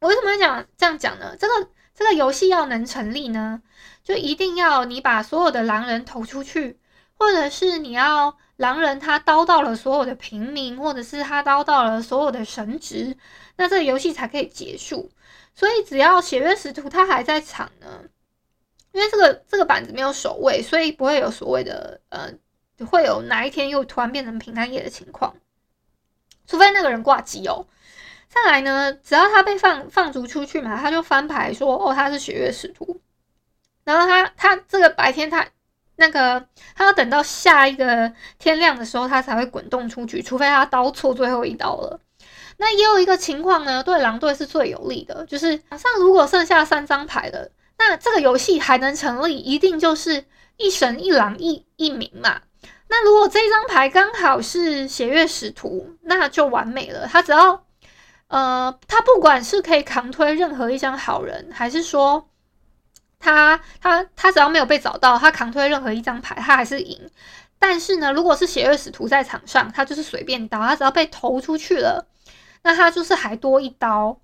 [0.00, 1.36] 我为什么会讲这样讲呢？
[1.38, 3.60] 这个这个游戏要能成立呢，
[4.02, 6.78] 就一定要你把所有的狼人投出去，
[7.18, 13.16] 或者是你要狼人他刀到了所有的平民，或者是他刀到了所有的神职，
[13.56, 15.10] 那这个游戏才可以结束。
[15.54, 18.02] 所以只要血月使徒他还在场呢，
[18.92, 22.32] 因为这个这个板子没有守卫，所以不会有所谓的呃，
[22.86, 25.34] 会有哪一天又突然变成平安夜的情况，
[26.46, 27.66] 除非那个人挂机哦。
[28.28, 33.00] 再来呢，只要他被放放逐出去嘛，他就翻牌说哦，他是血月使徒，
[33.84, 35.46] 然后他他这个白天他
[35.96, 42.00] 那个他要等到下一个天亮的时候，他才会滚动出去，除非他刀错最后一刀了。
[42.62, 50.26] 那也有一个情况呢，对狼队是最有利的，就是场上如果剩下三张牌了，那这个游戏还能成立，一定就是
[50.58, 52.42] 一神一狼一一名嘛。
[52.88, 57.06] 那如果这张牌刚好是血月使徒，那就完美了。
[57.06, 57.64] 他只要，
[58.28, 62.28] 呃，他不管是可以扛推任何一张好人，还是说
[63.18, 67.10] 他他他只要没有被找到，他扛推任何一张牌，他还是赢。
[67.58, 72.06] 但是呢，如果是血月使徒在场上，他就是随便刀，他只要被投出去了。
[72.62, 74.20] 那他就是还多一刀，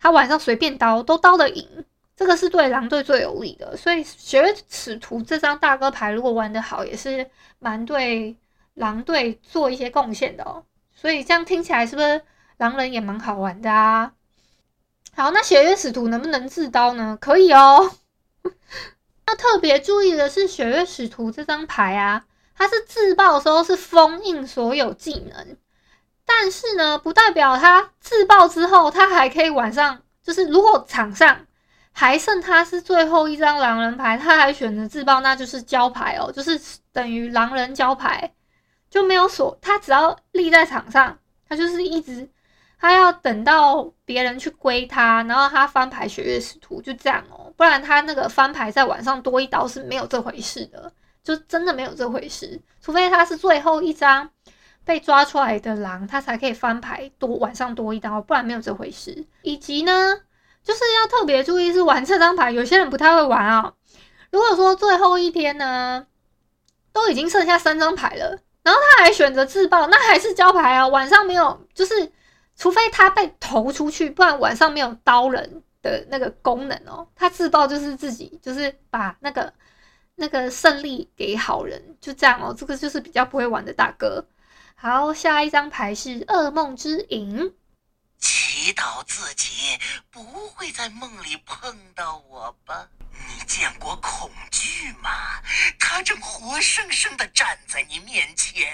[0.00, 1.84] 他晚上随便刀都刀得赢，
[2.16, 3.76] 这个是对狼队最有利的。
[3.76, 8.36] 所以血月使徒这张大哥牌如果玩得好，也是蛮对
[8.74, 10.64] 狼队做一些贡献的哦。
[10.94, 12.20] 所以这样听起来是不是
[12.58, 14.12] 狼人也蛮好玩的啊？
[15.14, 17.16] 好，那血月使徒能不能自刀呢？
[17.20, 17.90] 可以哦。
[19.26, 25.56] 那特别注意的是血月使徒这张牌啊，它是自爆的时候是封印所有技能。
[26.30, 31.46] 但是呢，不代表他自爆之后，他还可以晚上，就是如果场上
[31.90, 36.60] 还剩他是最后一张狼人牌，他还选择自爆，那就是交牌哦，就是
[36.92, 38.30] 等于狼人交牌，
[38.90, 39.56] 就没有锁。
[39.62, 42.28] 他只要立在场上，他就是一直
[42.78, 50.92] 他要等到别人去归他，然后他翻牌血月使徒就这样哦，不然他那个翻牌在晚上多一刀是没有这回事的，
[51.24, 54.28] 就真的没有这回事，除非他是最后一张
[54.88, 59.26] 被抓出来的狼，他才可以翻牌多晚上多一刀，不然没有这回事。
[59.42, 60.20] 以及呢，
[60.64, 63.74] 就是要特别注意是玩这张牌，有些人不太会玩啊、
[64.30, 66.06] 如果说最后一天呢，
[66.94, 72.10] 都已经剩下三张牌了，然后他还选择自爆，那还是交牌啊，晚上没有就是。
[72.60, 77.06] 除非他被投出去，不然晚上没有刀人的那个功能哦。
[77.14, 79.52] 他自爆就是自己，就是把那个
[80.16, 82.52] 那个胜利给好人，就这样哦。
[82.58, 84.26] 这个就是比较不会玩的大哥。
[84.80, 87.52] 好，下一张牌是噩梦之影，
[88.20, 89.76] 祈祷自己
[90.08, 92.86] 不会在梦里碰到我吧。
[93.10, 95.10] 你见过恐惧吗？
[95.80, 98.68] 他正活生生的站在你面前。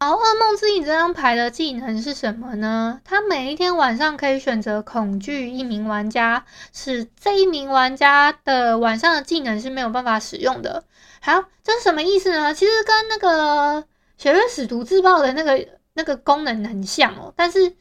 [0.00, 3.02] 好，噩梦之影这张牌的技能是什么呢？
[3.04, 10.84] 他每一天晚上可以选择恐惧一名玩家，使这一名玩家的晚上的技能是没有办法使用的。
[11.20, 12.54] 好，这是什么意思呢？
[12.54, 17.74] 其实跟那个血月使徒自爆的那个那个功能很像哦，但是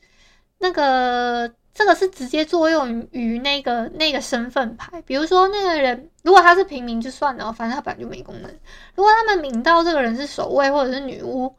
[0.60, 8.52] 那个这个是直接作用于那个那个身份牌，比如说那个人如果他是平民就算了，反正他本来就没功能。
[8.96, 11.56] 如果他们明到这个人是守卫或者是女巫。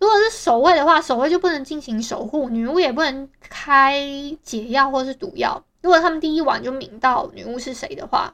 [0.00, 4.00] 如果是守卫的话，守卫就不能进行守护，女巫也不能开
[4.44, 5.64] 解药或是毒药。
[5.82, 8.32] 如果他们第一晚就明到女巫是谁的话，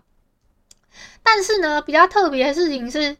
[1.22, 3.16] 但是呢，比较特别的事情是，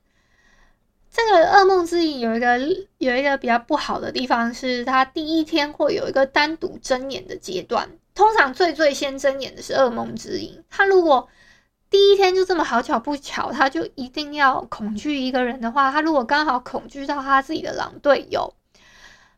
[1.14, 2.59] 这个噩梦之影有一个
[2.98, 11.29] 有一个比较不好的地方是，它第一天会有一个单独睁眼的阶段，通常最最先睁眼的是噩梦之影，它如果。
[11.90, 18.53] 第一天就这么好巧不巧，他就一定要恐惧一个人的话，他如果刚好恐惧到他自己的狼队友，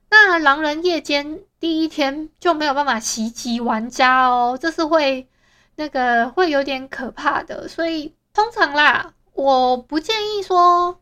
[0.08, 5.28] 那狼人夜间第一天就没有办法袭击玩家哦，这是会
[5.74, 7.68] 那个会有点可怕的。
[7.68, 10.98] 所以通常啦，我不建议说，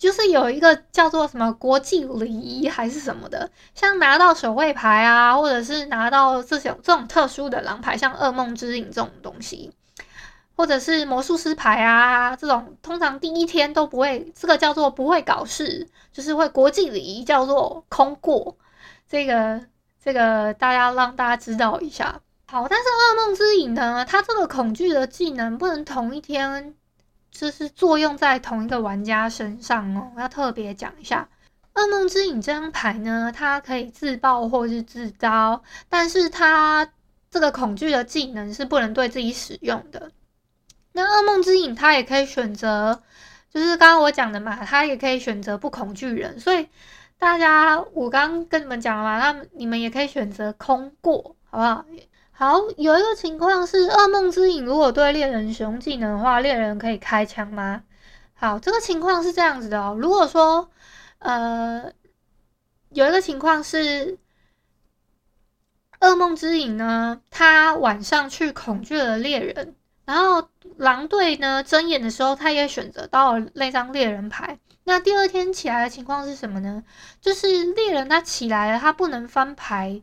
[0.00, 9.70] 就是有一个叫做什么国际礼仪还是什么的，像拿到守卫牌啊，或者是拿到这种这种特殊的狼牌，像噩梦之影这种东西。
[10.56, 18.56] 或者是魔术师牌啊，这种通常第一天都不会，这个叫做不会搞事，就是会国际礼仪叫做空过。
[19.08, 19.60] 这个
[20.02, 22.20] 这个大家让大家知道一下。
[22.46, 26.74] 好，但是噩梦之影呢，它这个恐惧的技能不能同一天
[27.30, 31.28] 就是作用在同一个玩家身上哦，我要特别讲一下。
[31.74, 36.90] 噩梦之影这张牌呢，它可以自爆或是自招，但是它
[37.30, 40.10] 这个恐惧的技能是不能对自己使用的。
[40.92, 43.02] 那噩梦之影，它也可以选择，
[43.48, 46.40] 就是刚刚我讲的嘛，它也可以选择不恐惧人。
[46.40, 46.68] 所以
[47.18, 51.84] 大家，我刚刚跟你们讲了嘛，那你们也可以选择空过，好不好？
[52.40, 57.84] 好，有一个情况是，噩梦之影如果对猎人使用技能的话，猎人可以开枪吗？
[58.32, 59.94] 好，这个情况是这样子的哦。
[60.00, 60.70] 如果说，
[61.18, 61.92] 呃，
[62.88, 64.16] 有一个情况是，
[66.00, 69.74] 噩梦之影呢，他晚上去恐惧了猎人。
[70.06, 70.48] 然后
[70.78, 74.58] 狼队呢，睁眼的时候，他也选择到了那张猎人牌。
[74.84, 76.82] 那第二天起来的情况是什么呢？
[77.20, 80.00] 就是猎人他起来了，他不能翻牌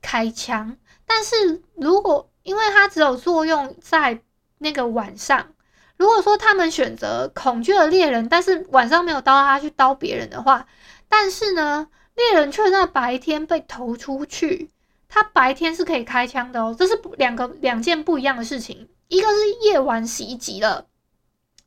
[0.00, 0.76] 开枪。
[1.06, 4.20] 但是如果因为他只有作用在
[4.58, 5.54] 那个晚上，
[5.96, 10.66] 如果说他们选择恐惧的猎人，但是晚上没有刀他去刀别人的话，
[11.08, 14.70] 但是呢，猎人却在白天被投出去，
[15.08, 16.74] 他白天是可以开枪的哦。
[16.78, 18.88] 这是两个两件不一样的事情。
[19.08, 20.88] 一个是夜晚袭击了，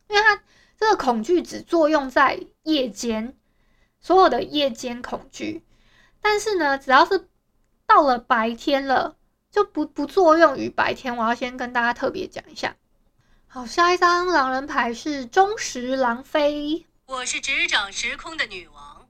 [0.09, 0.43] 因为他
[0.77, 3.37] 这个恐惧只作用在夜间，
[4.01, 5.65] 所有的夜间恐惧。
[6.21, 7.29] 但是呢，只要是
[7.87, 9.15] 到了白天了，
[9.51, 11.17] 就不不作用于白天。
[11.17, 12.75] 我要先跟大家特别讲一下。
[13.47, 16.85] 好，下一张狼人牌是忠实狼妃。
[17.07, 19.07] 我是执掌时空的女王，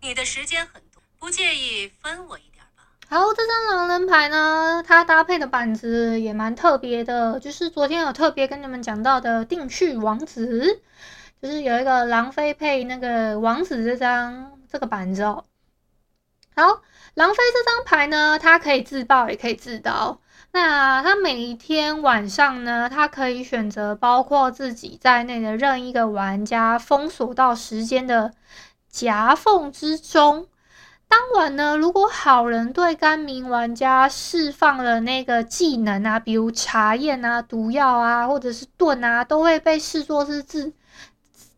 [0.00, 2.82] 你的时间很多，不介意分我一点吧。
[3.08, 10.82] 好，这张狼人牌呢，它搭配的板子也蛮特别的，就是昨天有特别跟你们讲到的定序王子，
[11.40, 15.44] 就是有一个狼妃配那个王子这张这个板子哦。
[16.56, 16.82] 好，
[17.16, 20.20] 狼妃这张牌呢，它可以自爆也可以自刀。
[20.52, 28.34] 那它每一天晚上呢，它可以选择包括自己在内的任意一个玩家封锁到时间的
[28.90, 30.46] 夹缝之中。
[31.08, 40.70] 当晚呢，如果好人对该名玩家释放了那个技能啊，比如查验啊、毒药啊，或者是盾啊，都会被视作是自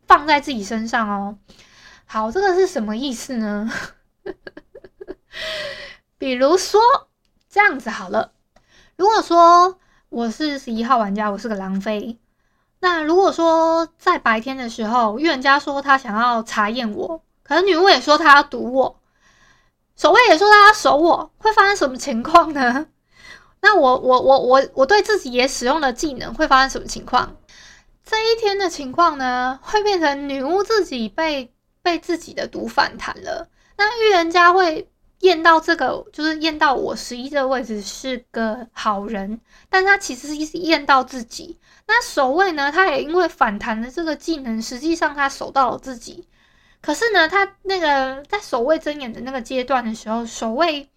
[0.07, 1.37] 放在自己身上哦。
[2.05, 3.69] 好，这个是什么意思呢？
[6.19, 6.81] 比如说，
[7.49, 8.33] 这样子好了。
[8.97, 12.19] 如果说我是十一号玩家，我是个狼妃。
[12.81, 19.01] 那如果说在白天的时候，预言家说他想要查验我，可是女巫也说他要毒我，
[19.97, 22.87] 守卫也说他要守我，会发生什么情况呢？
[23.61, 27.37] 那我我我我我对自己也使用了技能，会发生什么情况？
[28.05, 31.53] 这一天的情况呢，会变成女巫自己被
[31.83, 33.49] 被自己的毒反弹了。
[33.77, 34.91] 那预言家会。
[35.21, 41.59] 验到这个就是验到我十一这个位置是个好人，但他其实是验到自己。
[41.87, 42.71] 那守卫呢？
[42.71, 46.27] 他也因为反弹的这个技能，实际上他守到了自己。
[46.81, 50.89] 可是呢，他那个在守卫睁眼的那个阶段的时候，守卫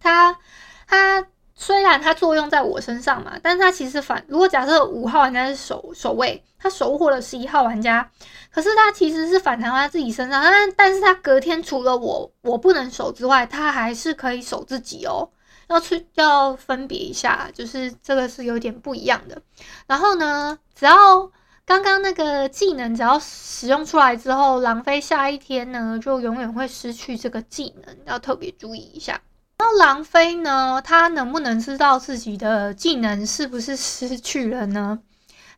[0.00, 0.38] 他
[0.86, 1.26] 他。
[1.54, 8.10] 虽然它作用在我身上嘛，但是它其实反，如果假设五号玩家是守守卫，他守护了十一号玩家，
[8.50, 15.30] 可是他其实是反弹在自己身上，但但是他隔天除了我我不能守之外，他还是可以守自己哦。
[15.68, 19.40] 要去要分别一下，就是这个是有点不一样的。
[19.86, 21.30] 然后呢，只要
[21.64, 29.20] 刚刚那个技能只要使用出来之后，狼妃下一天呢就永远会失去这个技能，要特别注意一下。
[29.56, 34.98] 那狼妃呢，他能不能知道自己的技能是不是失去了呢？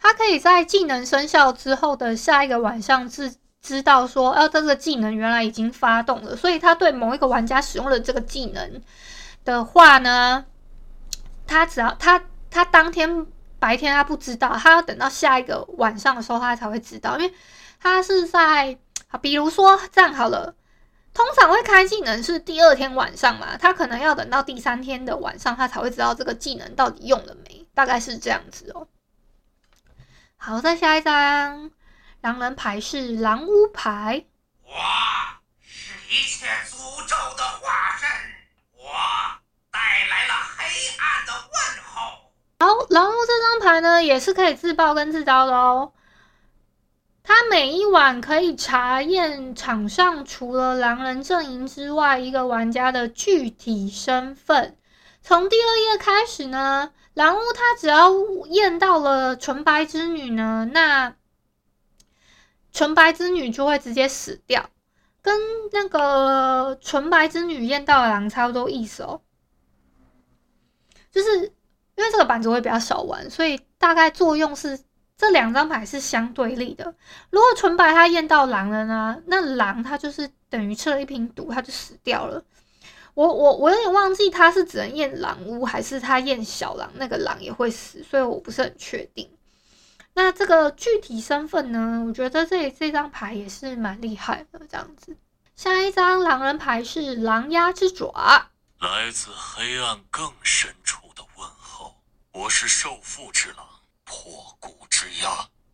[0.01, 8.81] 他可以在技能生效之后的下一个晚上知知道说，哦，这个技能原来已经发动了，所以他对某一个玩家使用了这个技能
[9.45, 10.45] 的话呢，
[11.47, 13.27] 他只要他他当天
[13.59, 17.35] 白天他不知道，他要等到下一个晚上的时候他才会知道，因为
[17.81, 18.79] 他是在
[19.09, 20.55] 啊，比如说这样好了。
[21.17, 28.87] 通常会开技能是第二天晚上嘛，他可能要等到第三天的晚上，他才会知道这个技能到底用了没，大概是这样子哦。
[30.37, 31.71] 好，再下一张
[32.21, 34.27] 狼人牌是狼屋牌。
[34.63, 34.71] 我
[35.63, 36.77] 是一切诅
[37.09, 38.07] 咒的化身，
[38.75, 38.85] 我
[39.71, 40.67] 带来了黑
[40.99, 41.95] 暗的问候。
[42.61, 45.95] 好，狼屋这张牌呢，也是可以自爆跟自招的哦。
[47.29, 54.77] 他每一晚可以查验场上除了狼人阵营之外一个玩家的具体身份。
[55.23, 58.13] 从第二页开始呢，狼屋他只要
[58.51, 61.17] 验到了纯白之女呢，那
[62.73, 64.71] 纯白之女就会直接死掉，
[65.21, 65.37] 跟
[65.73, 69.21] 那个纯白之女验到的狼差不多意思哦。
[71.11, 71.39] 就是
[71.97, 74.86] 因为这个板子会比较少玩，所以大概作用是。
[75.19, 76.95] 这两张牌是相对立的。
[77.31, 79.21] 如果纯白他验到狼了呢？
[79.27, 82.45] 那狼他就是等于吃了一瓶毒，他就死掉了。
[83.15, 89.31] 我我我有点忘记他是只能验狼巫，还是他验小狼，那个狼也会死，所以我不是很确定。
[90.13, 92.05] 那这个具体身份呢？
[92.07, 94.61] 我觉得这这张牌也是蛮厉害的。
[94.69, 95.17] 这样子，
[95.55, 98.51] 下一张狼人牌是狼牙之爪，
[98.81, 101.95] 来自黑暗更深处的问候。
[102.33, 103.67] 我是受腹之狼。
[104.07, 105.29] 破骨之鸦。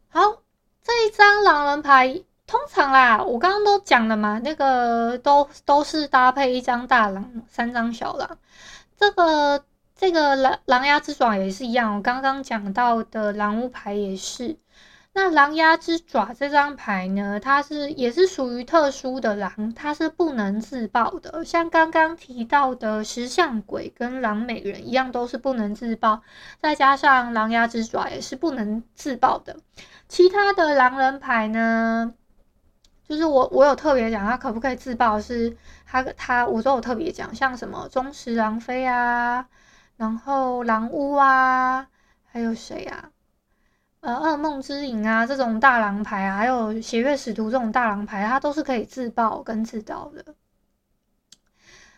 [0.09, 0.43] 好，
[0.83, 8.39] 这一张狼人牌，通常啦，我刚刚都讲了嘛，那个都都是搭配一张大狼，三张小狼。
[8.97, 9.65] 这个
[9.95, 14.57] 这个狼狼牙之爪也是一样，我刚刚讲到的狼屋牌也是。
[15.15, 21.45] 那狼牙之爪这张牌呢，它是也是属于特殊的狼，它是不能自爆的。
[21.45, 26.23] 像刚刚提到的石像鬼跟狼美人一样，都是不能自爆。
[26.59, 29.57] 再加上狼牙之爪也是不能自爆的。
[30.09, 32.15] 其他的狼人牌呢，
[33.07, 35.21] 就是我我有特别讲，它可不可以自爆？
[35.21, 35.55] 是
[35.85, 39.47] 它它我都有特别讲，像什么忠实狼妃啊，
[39.99, 41.87] 然后狼巫啊，
[42.25, 43.11] 还有谁啊？
[44.03, 50.35] 呃，噩梦之影啊，这种大狼牌啊，还有邪月使徒这种大狼牌，它都是可以自爆跟自招的。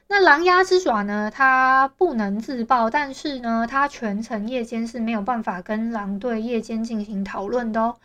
[0.09, 1.31] 那狼牙之爪呢？
[1.35, 7.97] 它不能自爆，但是呢，它全程夜间是没有办法跟狼队夜间进行讨论的哦，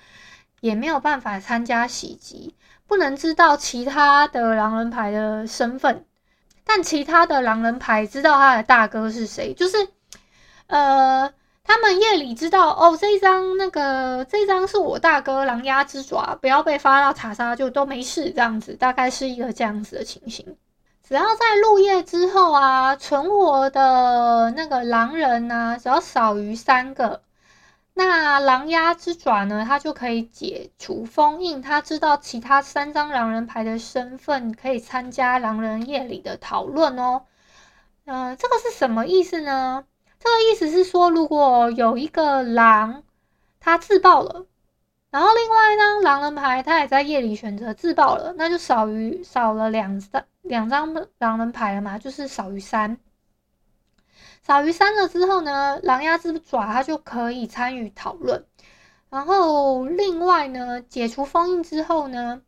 [0.62, 2.56] 也没有办法参加袭击，
[2.88, 6.06] 不能知道其他的狼人牌的身份，
[6.64, 9.90] 但其他的狼人牌知道他的大哥是谁，就是
[10.68, 11.34] 呃。
[11.70, 20.58] 他们夜里知道哦，这张那个这张是我大哥狼鸦之爪，不要被发到查杀就都没事，这样子大概是一个这样子的情形。
[21.08, 27.22] 只要在入夜之后啊，存活的那个狼人呢、啊，只要少于三个，
[27.94, 37.22] 那狼鸦之爪呢，他就可以解除封印，他知道其他三张狼人牌的身份，可以参加狼人夜里的讨论哦。
[38.06, 39.84] 嗯、呃，这个是什么意思呢？
[40.20, 43.04] 这个意思是说，如果有一个狼，
[43.60, 44.46] 他自爆了，
[45.10, 52.98] 然后另外一张狼人牌，他也在夜里选择自爆了，那就少于少了两张两张狼人牌了嘛，就是少于三。
[54.46, 58.46] 少于三了之后呢，狼牙之爪它就可以参与讨论。
[59.10, 62.42] 然后另外呢，解除封印之后呢，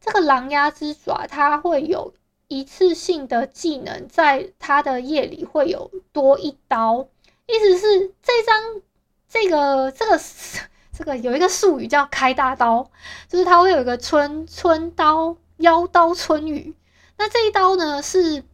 [0.00, 2.12] 这个狼牙之爪它会有
[2.54, 7.08] 一次性的技能，在他的夜里会有多一刀，
[7.46, 8.80] 意思是这张
[9.28, 10.20] 这个这个
[10.96, 12.88] 这个有一个术语叫开大刀，
[13.28, 16.72] 就是它会有一个春春刀妖刀春雨。
[17.16, 18.44] 那这一刀呢是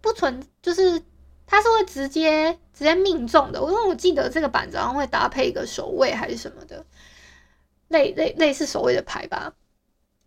[0.00, 1.02] 不存，就是
[1.46, 3.60] 它是会直接直接命中的。
[3.60, 6.86] 因为我记得这个板子好像会搭配一个守卫还是什么的，
[7.88, 9.52] 类类类似守卫的牌吧？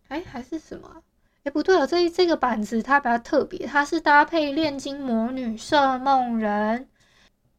[0.06, 1.02] 哎，还是什么？
[1.44, 6.88] 哎，不对哦，这这个板子它比较特别，它是搭配炼金魔女、摄梦人，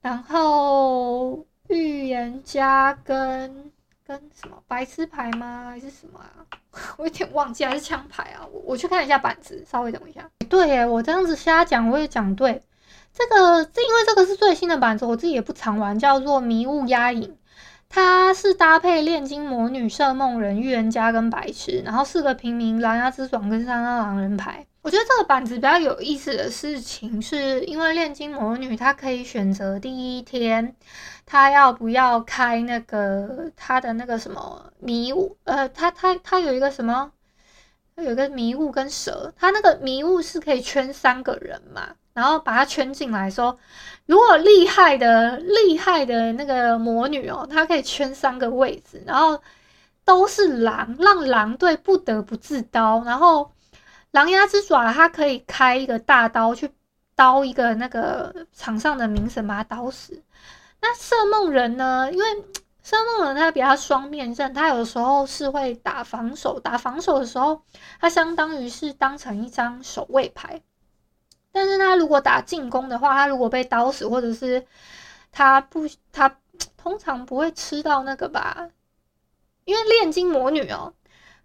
[0.02, 3.72] 然后预言家跟。
[4.06, 5.68] 跟什么白痴牌吗？
[5.70, 6.44] 还是什么啊？
[7.00, 8.46] 我有点忘记，还是枪牌啊？
[8.52, 10.30] 我我去看一下板子，稍微等一下。
[10.50, 12.62] 对耶，我这样子瞎讲，我也讲对。
[13.14, 17.38] 这个是因为这个是最新的板子，我自己也不常玩，叫做迷雾压影。
[17.96, 24.66] 它是搭配炼金魔女、摄梦人、预言家跟白痴，然后四个平民、狼牙之爪跟三张狼人牌。
[24.82, 30.76] 我觉得这个板子比较有意思的事情，是因为炼金魔女她可以选择第一天，
[31.24, 37.12] 她要不要开那个她的那个什么迷雾，呃，她她她有一个什么，
[37.96, 43.58] 她有一个迷雾跟蛇，她那个迷雾是可以圈三个人嘛，然后把它圈进来说，
[44.06, 49.42] 如果厉害的厉害的那个魔女哦，她可以圈三个位置，然后
[50.06, 53.52] 都是狼，让狼队不得不自刀，然后。
[54.14, 56.70] 狼牙之爪，它可以开一个大刀去
[57.16, 60.22] 刀一个那个场上的名神，把他刀死。
[60.82, 62.08] 那摄梦人呢？
[62.12, 62.26] 因为
[62.84, 67.64] 摄梦人他比较双面刃，他有时候是会打防守，打防守的时候，
[68.00, 70.62] 他相当于是当成一张守卫牌。
[71.54, 74.66] 但是他如果打进攻的话，他如果被刀死，或者是
[75.32, 76.38] 他不，他
[76.76, 78.70] 通常不会吃到那个吧？
[79.64, 80.94] 因为炼金魔女哦。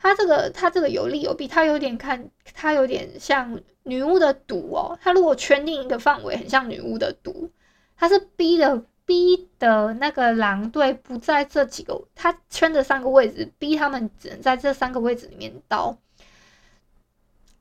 [0.01, 4.97] 他这个，他这个有利有弊，他有点看，他有点像女巫的毒哦。
[5.03, 7.51] 他如果圈定一个范围，很像女巫的毒，
[7.97, 15.99] 他是逼的逼的那个狼队不在这几个，他圈的三个位置，逼他们只能在这三个位置里面刀，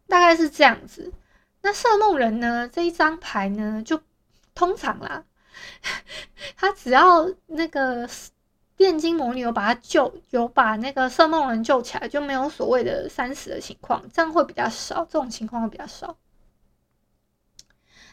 [0.08, 1.12] 大概是这样子。
[1.68, 2.70] 那色梦人呢？
[2.72, 4.02] 这一张牌呢，就
[4.56, 5.26] 通常啦，
[6.56, 8.10] 他只要那个。
[8.78, 16.16] 炼金魔女有把他救，有把那个色梦人救起来，就没有所谓的三死的情况，这样会比较少，这种情况会比较少。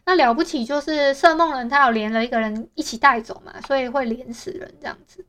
[0.06, 5.26] 那了不起就是色梦人他有连了一个人一起带走嘛，所以会连死人这样子。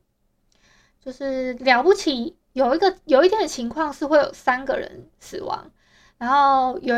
[1.04, 5.70] 就是了不起有一个有一天的情况是会有三个人死亡，
[6.16, 6.96] 然后有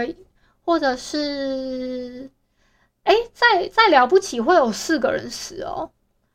[0.68, 2.30] 或者是
[3.04, 5.90] 哎，再再了不起会有四个人死哦。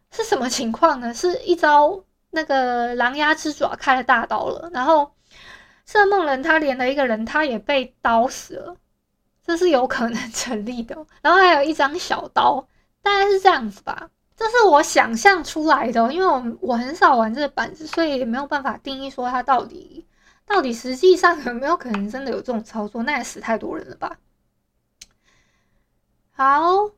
[0.10, 1.14] 是什么情况呢？
[1.14, 5.12] 是一招那个狼牙之爪开了大刀了，然后
[5.86, 8.76] 摄梦人他连了一个人，他也被刀死了，
[9.46, 11.06] 这是有可能 成立的。
[11.22, 12.68] 然后还有一张小刀，
[13.04, 14.10] 大概是这样子吧。
[14.36, 20.08] 这是我想象出来的，因为我我很少玩这个板子，所以没有办法定义说它到底
[20.54, 24.18] 到底实际上有没有可能真的有这种操作，那也死太多人了吧。
[26.32, 26.92] 好。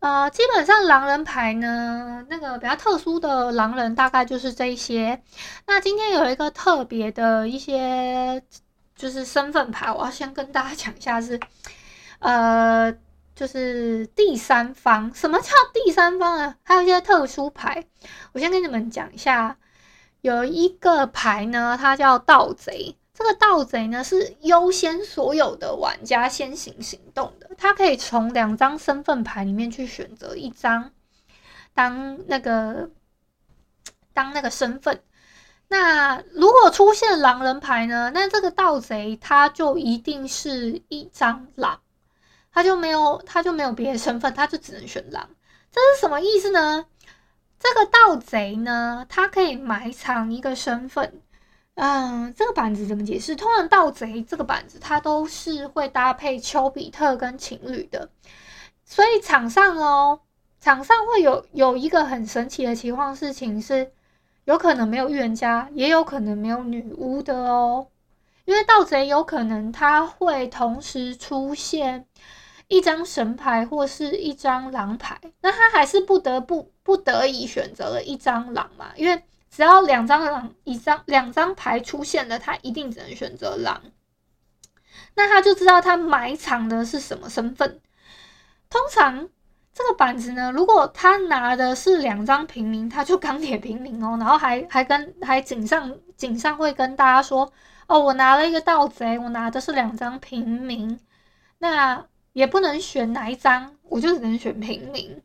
[0.00, 5.20] 呃，基本上狼人牌呢，那个比较特殊的狼人大概就是这一些。
[5.66, 8.40] 那今天有一个特别的一些
[8.94, 11.40] 就是身份牌，我要先跟大家讲一下是，
[12.20, 12.92] 呃，
[13.34, 15.12] 就是第三方。
[15.14, 16.56] 什么叫第三方啊？
[16.62, 17.84] 还有一些特殊牌，
[18.32, 19.56] 我先跟你们讲一下。
[20.20, 22.96] 有一个牌呢，它叫盗贼。
[23.14, 30.92] 这个盗贼呢，是优先所有的玩家先行行动的，他可以从两张身份牌里面去选择一张
[31.74, 32.90] 当那个
[34.12, 35.02] 当那个身份。
[35.66, 41.80] 那如果出现狼人牌呢，那这个盗贼他就一定是一张狼，
[42.52, 45.28] 他就没有他就没有别的身份，他就只能选狼。
[45.72, 46.86] 这是什么意思呢？
[47.58, 51.20] 这个盗贼呢，他可以埋藏一个身份。
[51.74, 53.36] 嗯，这个板子怎么解释？
[53.36, 58.10] 通常盗贼这个板子，它都是会搭配丘比特跟情侣的，
[58.84, 60.20] 所以场上哦，
[60.60, 63.92] 场上会有有一个很神奇的情况，事情是
[64.44, 67.86] 有可能没有预言家，也有可能没有女巫的哦，
[68.44, 72.06] 因为盗贼有可能他会同时出现
[72.68, 79.22] 一张神牌或是一张狼牌，那他还是不得不不得已选择了一张狼嘛，因为。
[79.50, 83.80] 只要两张狼，一张两张牌出现了，他一定只能选择狼。
[85.14, 87.80] 那他就知道他埋藏的是什么身份。
[88.68, 89.30] 通常
[89.72, 97.50] 这个板子呢，如果他拿的是两张平民，他就钢铁平民哦，然后还还跟还井上井上会跟大家说，
[97.86, 101.00] 哦，我拿了一个盗贼，我拿的是两张平民，
[101.56, 102.04] 那
[102.38, 105.20] 也不能选哪一张，我就只能选平民，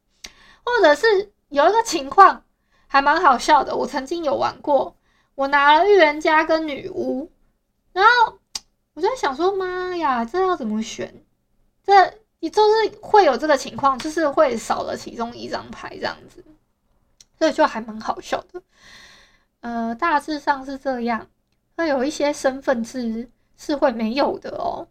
[0.66, 2.44] 或者是有一个情况
[2.88, 4.96] 还蛮好笑的，我曾经有玩过，
[5.36, 7.32] 我拿了预言家跟女巫，
[7.92, 8.40] 然后
[8.96, 11.24] 我就在想说，妈呀，这要怎么选？
[11.84, 11.94] 这。
[12.44, 16.44] 你就是会有这个情况，就是会少了其中一张牌这样子，
[17.40, 18.62] 所以就还蛮好笑的。
[19.62, 21.26] 呃，大致上是这样。
[21.78, 24.86] 那有一些身份制是会没有的哦。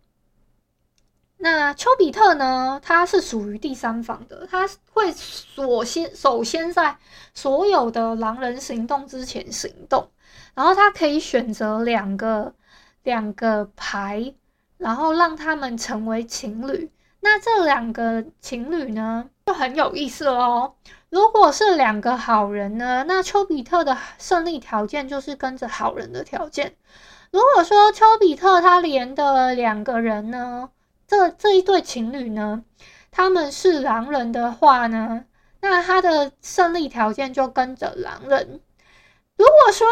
[1.45, 2.81] 那丘比特呢？
[2.85, 6.97] 它是属于第三方的，它会首先首先在
[7.35, 10.09] 所有的狼人行动之前行动，
[10.55, 12.55] 然后它可以选择两个
[13.03, 14.33] 两个牌，
[14.79, 16.89] 然后让他们成为情侣。
[17.19, 20.75] 那这两个情侣呢，就很有意思哦。
[21.11, 26.77] 如果是两个好人呢，那丘比特的胜利条件就是跟着好人的条件。
[27.33, 30.71] 如果说丘比特他连的两个人呢，
[31.13, 32.65] 这这一对情侣呢，
[33.11, 35.27] 他们是狼人的话呢，
[35.61, 38.63] 那他的胜利条件就跟着狼人。
[39.37, 39.87] 如果说，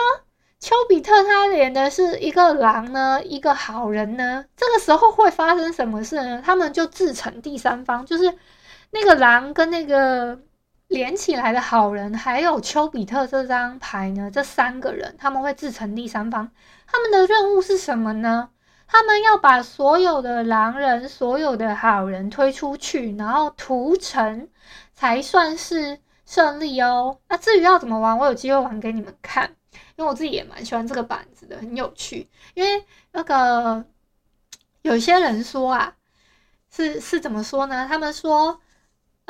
[0.59, 6.43] 丘比特他连的是一个狼呢，一个好人呢，这个时候会发生什么事呢？
[6.43, 8.35] 他们就自成第三方，就是
[8.91, 10.41] 那个狼跟那个
[10.89, 16.51] 连起来的好人，还有丘比特这张牌呢，这三个人他们会自成第三方。
[16.87, 18.49] 他们的任务是什么呢？
[18.93, 24.49] 他们要把所有的狼人、所有的好人推出去，然后屠城
[24.93, 27.21] 才算是胜利哦。
[27.29, 29.55] 那至于要怎么玩，我有机会玩给你们看。
[29.97, 32.29] 因为我自己也蛮喜欢这个板子的，很有趣。
[32.55, 33.85] 因为那个
[34.83, 35.95] 有些人说啊，
[36.69, 37.87] 是是怎么说呢？
[37.89, 38.61] 他们说，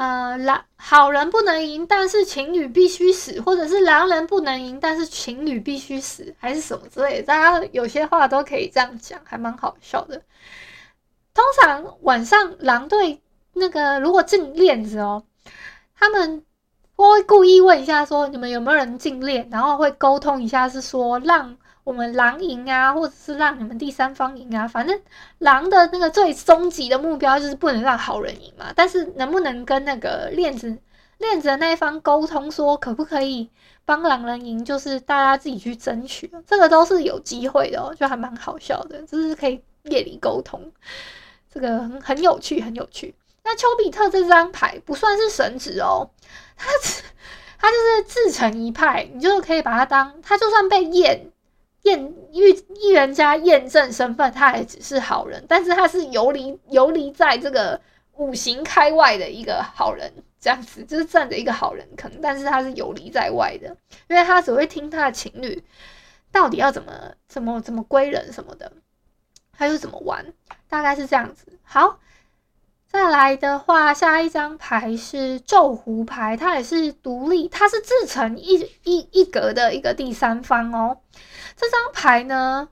[0.00, 7.24] 呃，狼好人不能赢，但是情侣必须死，或者是狼人不能赢，但是情侣必须死，还是什么之类的。
[7.24, 10.22] 大家有些话都可以这样讲，还蛮好笑的。
[11.34, 13.20] 通常晚上狼队
[13.52, 15.22] 那个如果进链子哦，
[15.94, 16.44] 他们。
[17.02, 21.56] 会故意问一下，说你们有没有人进链，然后会沟通一下，是说让
[21.90, 24.68] 我们狼赢啊，或者是让你们第三方赢啊。
[24.68, 24.96] 反正
[25.38, 28.66] 狼的那个最终极的目标就是不能让好人赢嘛。
[28.76, 30.78] 但是能不能跟那个链子
[31.18, 33.50] 链子的那一方沟通，说可不可以
[33.84, 40.70] 帮狼人赢，就是大家自己去争取，这个都是有机会的哦，就还蛮好笑的，就是可以夜里沟通，
[41.52, 43.12] 这个很很有趣，很有趣。
[43.42, 46.08] 那丘比特这张牌不算是神职哦。
[46.56, 46.70] 他
[47.58, 51.30] 他就是自成一派，你就可以把他当他，就算被验
[51.82, 52.50] 验预
[52.82, 57.80] 预言家验证身份，他还只是好人，但是他是游离游离在这个
[58.16, 63.76] 五行开外的一个好人，这样子就是站着一个好人坑，但是他是游离在外的，
[64.08, 65.62] 因为他只会听他的情侣
[66.30, 66.92] 到底要怎么
[67.28, 68.72] 怎么怎么归人什么的，
[69.52, 70.32] 他就怎么玩，
[70.68, 71.58] 大概是这样子。
[71.62, 71.98] 好。
[72.90, 80.98] 再来的话，下一张牌是咒狐牌，它也是独立，它是自成一一一格的一个第三方哦。
[81.56, 82.68] 这张牌呢，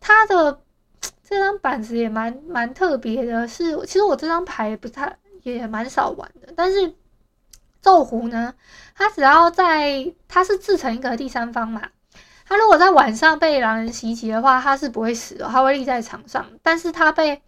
[0.00, 0.60] 它的
[1.22, 6.94] 这张板子也蛮蛮特别的是，其实我这张牌不太也蛮少玩的，但是
[7.80, 8.54] 咒狐呢，
[8.96, 11.82] 它只要在它是自成一格第三方嘛，
[12.48, 17.40] 它如果在晚上被狼人袭击的话，它是不会死的，它会立在场上，但是它被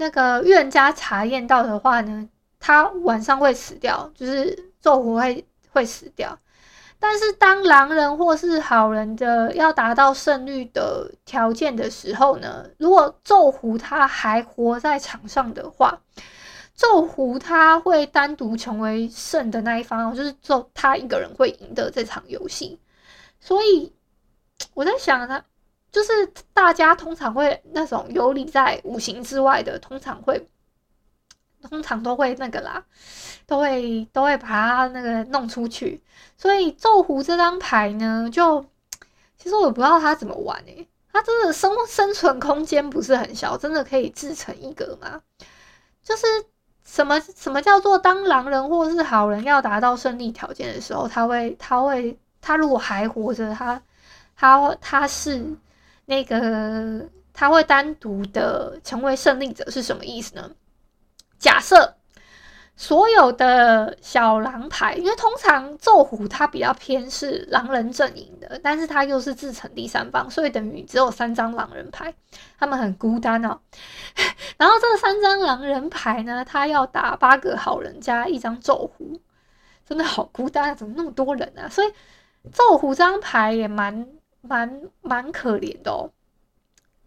[0.00, 2.26] 那个预言家查验到的话呢，
[2.58, 6.38] 他晚上会死掉，就是咒狐会会死掉。
[6.98, 16.00] 但是当狼人或是好人的要达到胜率的条件的时候呢，如果咒狐他还活在场上的话，
[16.74, 22.80] 咒狐他会单独成为胜的那一方，就是咒他一个人会赢得这场游戏。
[23.38, 23.92] 所以
[24.72, 25.44] 我在想他。
[25.92, 26.10] 就是
[26.52, 30.48] 大家通常会那种游离在五行之外的，通常会，
[31.68, 32.84] 通常都会那个啦，
[33.44, 36.00] 都会都会把它那个弄出去。
[36.36, 38.64] 所以咒狐这张牌呢，就
[39.36, 45.20] 其实我不知道它怎么玩诶、欸，它真的生生存空间不是很小，真的可以自成一格吗？
[46.04, 46.26] 就是
[46.84, 53.82] 什么什么叫做当狼人或是好人要达到胜利条件的时候，他会他会他如果还活着，他
[54.36, 55.44] 他他是。
[56.10, 60.50] 那个他会单独的成为胜利者是什么意思呢？
[61.38, 61.94] 假设
[62.74, 72.12] 所有的小狼牌，因为通常咒虎它比较偏是狼人阵营的，但是它又是自成第三方，所以等于只有三张狼人牌，
[72.58, 73.60] 他们很孤单哦。
[74.58, 79.20] 然后这三张狼人牌呢，他要打八个好人加一张咒虎，
[79.86, 81.68] 真的好孤单啊，怎么那么多人啊？
[81.68, 81.92] 所以
[82.52, 84.08] 咒虎这张牌也蛮
[84.42, 86.10] 蛮蛮可怜的哦。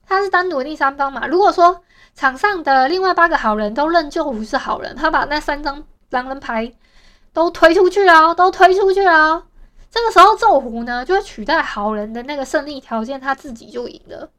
[0.05, 1.25] 他是单独的第三方嘛？
[1.27, 1.81] 如果说
[2.13, 6.73] 场上的另外八个好人都认咒虎是好人，他把那三张狼人牌
[7.31, 9.45] 都推出去了，都推出去了。
[9.89, 14.29] 这个时候咒虎呢就会取代好人的那个胜利条件，他自己就赢了。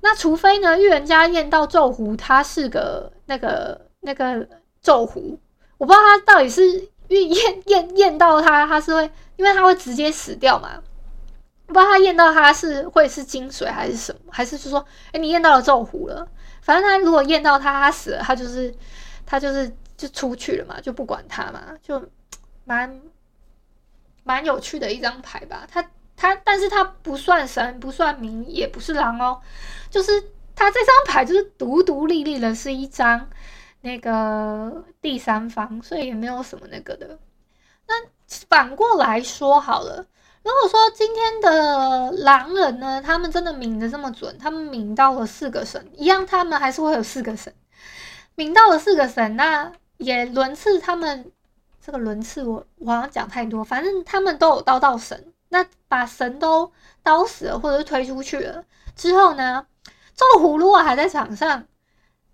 [0.00, 4.48] 那除非呢预言家验到咒虎他是个那个那个
[4.80, 5.38] 咒虎，
[5.76, 10.80] 我不知道他到底是预验验验到他，他是会因为他会直接死掉嘛？
[11.68, 16.26] 不知道他验到他是会是金水还是什么，还是就说，哎、你验到了咒狐了。
[16.62, 18.74] 反正他如果验到他，他死了，他就是
[19.26, 22.02] 他就是就出去了嘛，就不管他嘛，就
[22.64, 23.00] 蛮
[24.24, 25.66] 蛮有趣的一张牌吧。
[25.70, 25.84] 他
[26.16, 29.38] 他，但是他不算神，不算明，也不是狼哦，
[29.90, 30.10] 就是
[30.56, 33.28] 他这张牌就是独独立立的，是一张
[33.82, 37.18] 那个第三方，所以也没有什么那个的。
[37.86, 37.94] 那
[38.48, 40.06] 反过来说好了。
[40.48, 47.52] 如果说今天的狼人呢，他们真的抿的这么准，他们抿到了四个神，一样他们还是会有四个神，
[48.34, 51.30] 抿到了四个神，那也轮次他们
[51.84, 56.72] 这个轮次我我好像讲太多，反正他们都有刀到神，那把神都
[57.02, 58.64] 刀死了或者是推出去了
[58.96, 59.66] 之后呢，
[60.16, 61.62] 咒虎如果还在场上，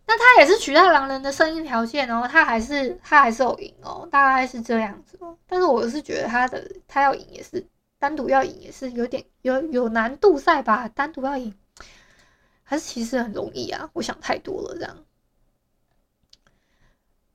[0.06, 7.66] 那他也是取代狼人的胜利条件哦，他还是他还是有赢哦，大概是这样子哦，但是我是觉得他的他要赢也是。
[8.04, 11.54] 单独要赢也是有点有有难度赛吧，单独要赢
[12.62, 13.88] 还是其实很容易啊？
[13.94, 14.98] 我想太多了，这样。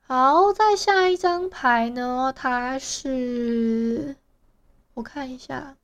[0.02, 2.32] 好，再下一张牌呢？
[2.36, 4.16] 它是
[4.94, 5.76] 我看一下，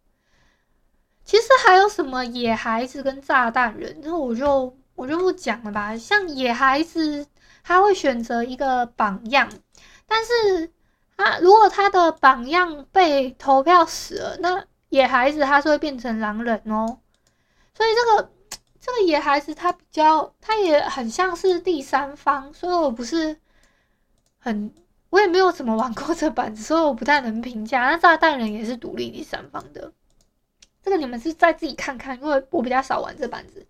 [1.24, 5.98] 其实还有什么野孩子跟炸弹人，那我就我就不讲了吧。
[5.98, 7.26] 像野孩子，
[7.64, 9.50] 他会选择一个榜样，
[10.06, 10.72] 但是
[11.18, 17.00] 他如果他的榜样被投票死了，那野孩子他是会变成狼人哦，
[17.74, 18.32] 所以这个
[18.80, 23.38] 这个野孩子他比较，他也很像是第三方，所以我不是
[24.40, 24.74] 很，
[25.10, 27.82] 我也没有怎么玩过这板子，所以我不太能评价。
[27.82, 29.92] 那炸弹人也是独立第三方的，
[30.82, 33.68] 这个你们是再自己看看，因为我比较少玩这板子。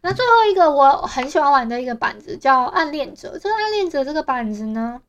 [0.00, 5.00] 那最后一个我很喜欢玩的一个板子叫暗恋者，这个暗恋者这个板子呢，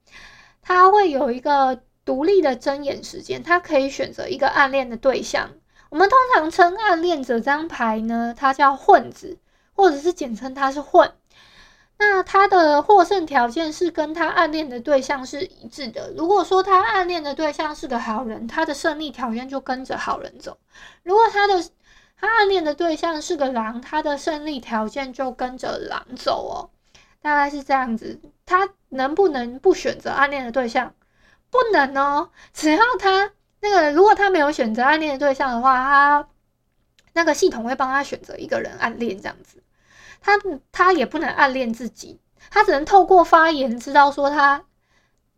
[0.62, 1.82] 它会有一个。
[2.06, 5.50] 独立的睁眼时间，他可以选择一个暗恋的对象。
[5.90, 9.38] 我们通常称暗恋者这张牌呢，它叫混子，
[9.74, 11.12] 或者是简称它是混。
[11.98, 16.12] 那他的获胜条件是跟他暗恋的对象是一致的。
[16.18, 20.58] 如果说他暗恋的对象是个好人，他的胜利条件就跟着好人走；
[21.04, 21.64] 如果他的
[22.20, 26.70] 他暗恋的对象是个狼，他的胜利条件就跟着狼走哦。
[27.22, 28.20] 大概是这样子。
[28.46, 30.94] 他能不能不选择暗恋的对象？
[31.56, 33.32] 不能哦，只要他
[33.62, 36.28] 那个，如果他没有选择暗恋的对象的话，他
[37.14, 39.64] 那个系统会帮他选择一个人暗恋这样子。
[40.22, 40.34] 他
[40.72, 44.64] 他也不能暗恋自己，他只能透过发言知道说他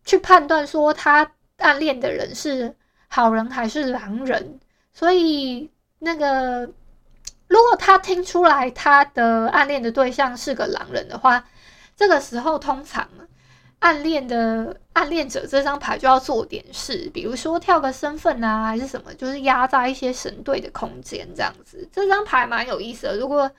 [0.04, 2.74] 去判断说他暗恋的人是
[3.08, 4.58] 好人还是狼人。
[4.92, 6.70] 所以那个
[7.46, 11.44] 如果他听出来他的暗恋的对象是个狼人的话，
[11.96, 13.08] 这个时候通常。
[13.80, 21.88] 暗恋的暗恋者这张牌就要做点事，比如说跳个身份啊，还是什么，就是压榨一些神队的空间这样子。
[21.92, 23.50] 这张牌蛮有意思的，如果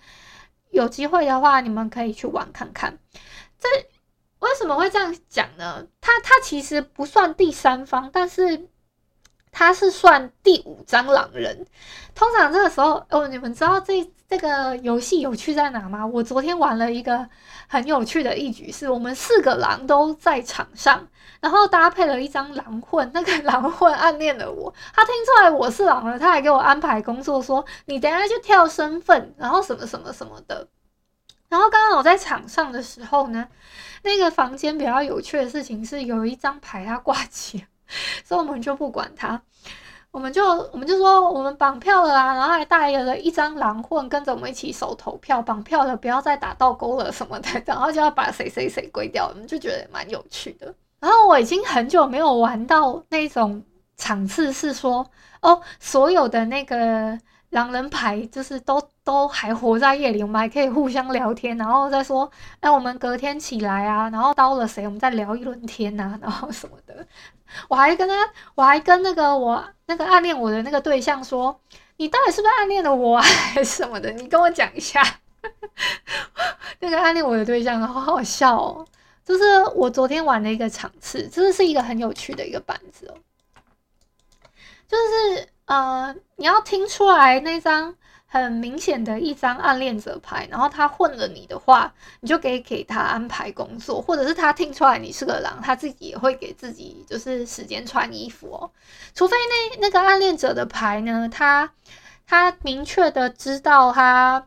[0.71, 2.97] 有机会的话，你们可以去玩看看。
[3.57, 3.67] 这
[4.39, 5.85] 为什么会这样讲呢？
[6.01, 8.67] 它它其实不算第三方，但是
[9.51, 11.65] 它是算第五张狼人。
[12.13, 16.05] 通常这个时候，哦，你们知道这这个游戏有趣在哪吗？
[16.05, 17.27] 我昨天玩了一个。
[17.71, 21.07] 很有趣的一局是我们四个狼都在场上，
[21.39, 30.67] 然后搭配了一张狼混，那个狼混暗恋了我，他听出来我是狼了，他还给我安排工作说，你等下就跳身份，然后什么什么什么的。
[31.47, 33.47] 然后刚刚我在场上的时候呢，
[34.01, 37.63] 那个房间比较有趣的事情是有一张牌它挂起，
[38.25, 39.39] 所以我们就不管它。
[40.11, 50.73] 我们就我们就说我们绑票了啊，然后还带了一张狼混跟着我们一起手投票，绑票了不要再打倒钩了什么的， 然后就要把谁谁谁归掉，我们就觉得蛮有趣的。
[50.99, 53.63] 然后我已经很久没有玩到那种
[53.97, 55.05] 场次，是说
[55.41, 57.17] 哦，所有的那个
[57.49, 62.29] 狼人牌就是都都还活在夜里，我们还可以互相聊天，然后再说，
[62.59, 67.05] 哎，我们隔天起来啊，然后刀了谁，我们再聊一轮天呐、啊， 然后什么的。
[67.67, 68.15] 我还跟他，
[68.55, 71.59] 我还跟那个我那个暗恋我的那个对象说，
[71.97, 74.11] 你到底是不是暗恋的我啊，还是什么的？
[74.11, 75.01] 你跟我讲一下。
[76.81, 78.85] 那个暗恋我的对象好好笑哦，
[79.25, 79.43] 就是
[79.73, 83.15] 我昨天玩的一个场次，这是一个很有趣的一个板子哦，
[84.87, 87.95] 就是呃，你要听出来那张
[88.25, 98.71] 很明显的一张暗恋者牌，然后他混了你的话，你就可以给他安排工作，或者是他听出来你是个狼，他自己也会给自己就是时间穿衣服哦，
[99.13, 101.71] 除非那那个暗恋者的牌呢，他
[102.25, 104.45] 他明确的知道他。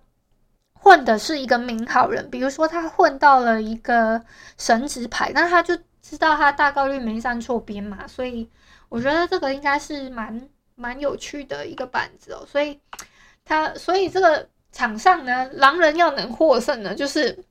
[0.85, 4.21] 混的是一个明好人，比如说他混到了一个
[4.59, 8.51] 神职牌，那他就知道他大概率没站错边嘛，所以
[8.89, 10.49] 我觉得这个应该是蛮
[10.83, 12.45] 蛮有趣的一个板子哦。
[12.51, 12.81] 所以
[13.45, 17.45] 他，所以这个场上呢，狼人要能获胜呢，就是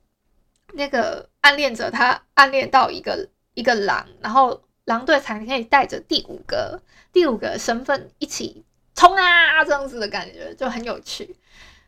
[0.74, 8.64] 那个暗恋者他暗恋到一个一个狼，然后狼队才可以带着第五个第五个身份一起
[8.94, 11.34] 冲啊，这样子的感觉就很有趣。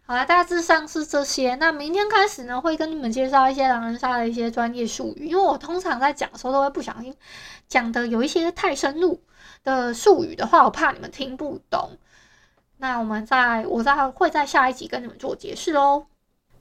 [0.07, 1.55] 好了，大致上是这些。
[1.55, 7.15] 那明天开始呢，会跟你们介绍一些狼人杀的一些专业术语，因为我通常在讲的时候都会不小心
[7.69, 9.23] 讲的有一些太深入
[9.65, 11.99] 的术语的话，我怕你们听不懂。
[12.77, 16.07] 那我们在我在会在下一集跟你们做解释哦。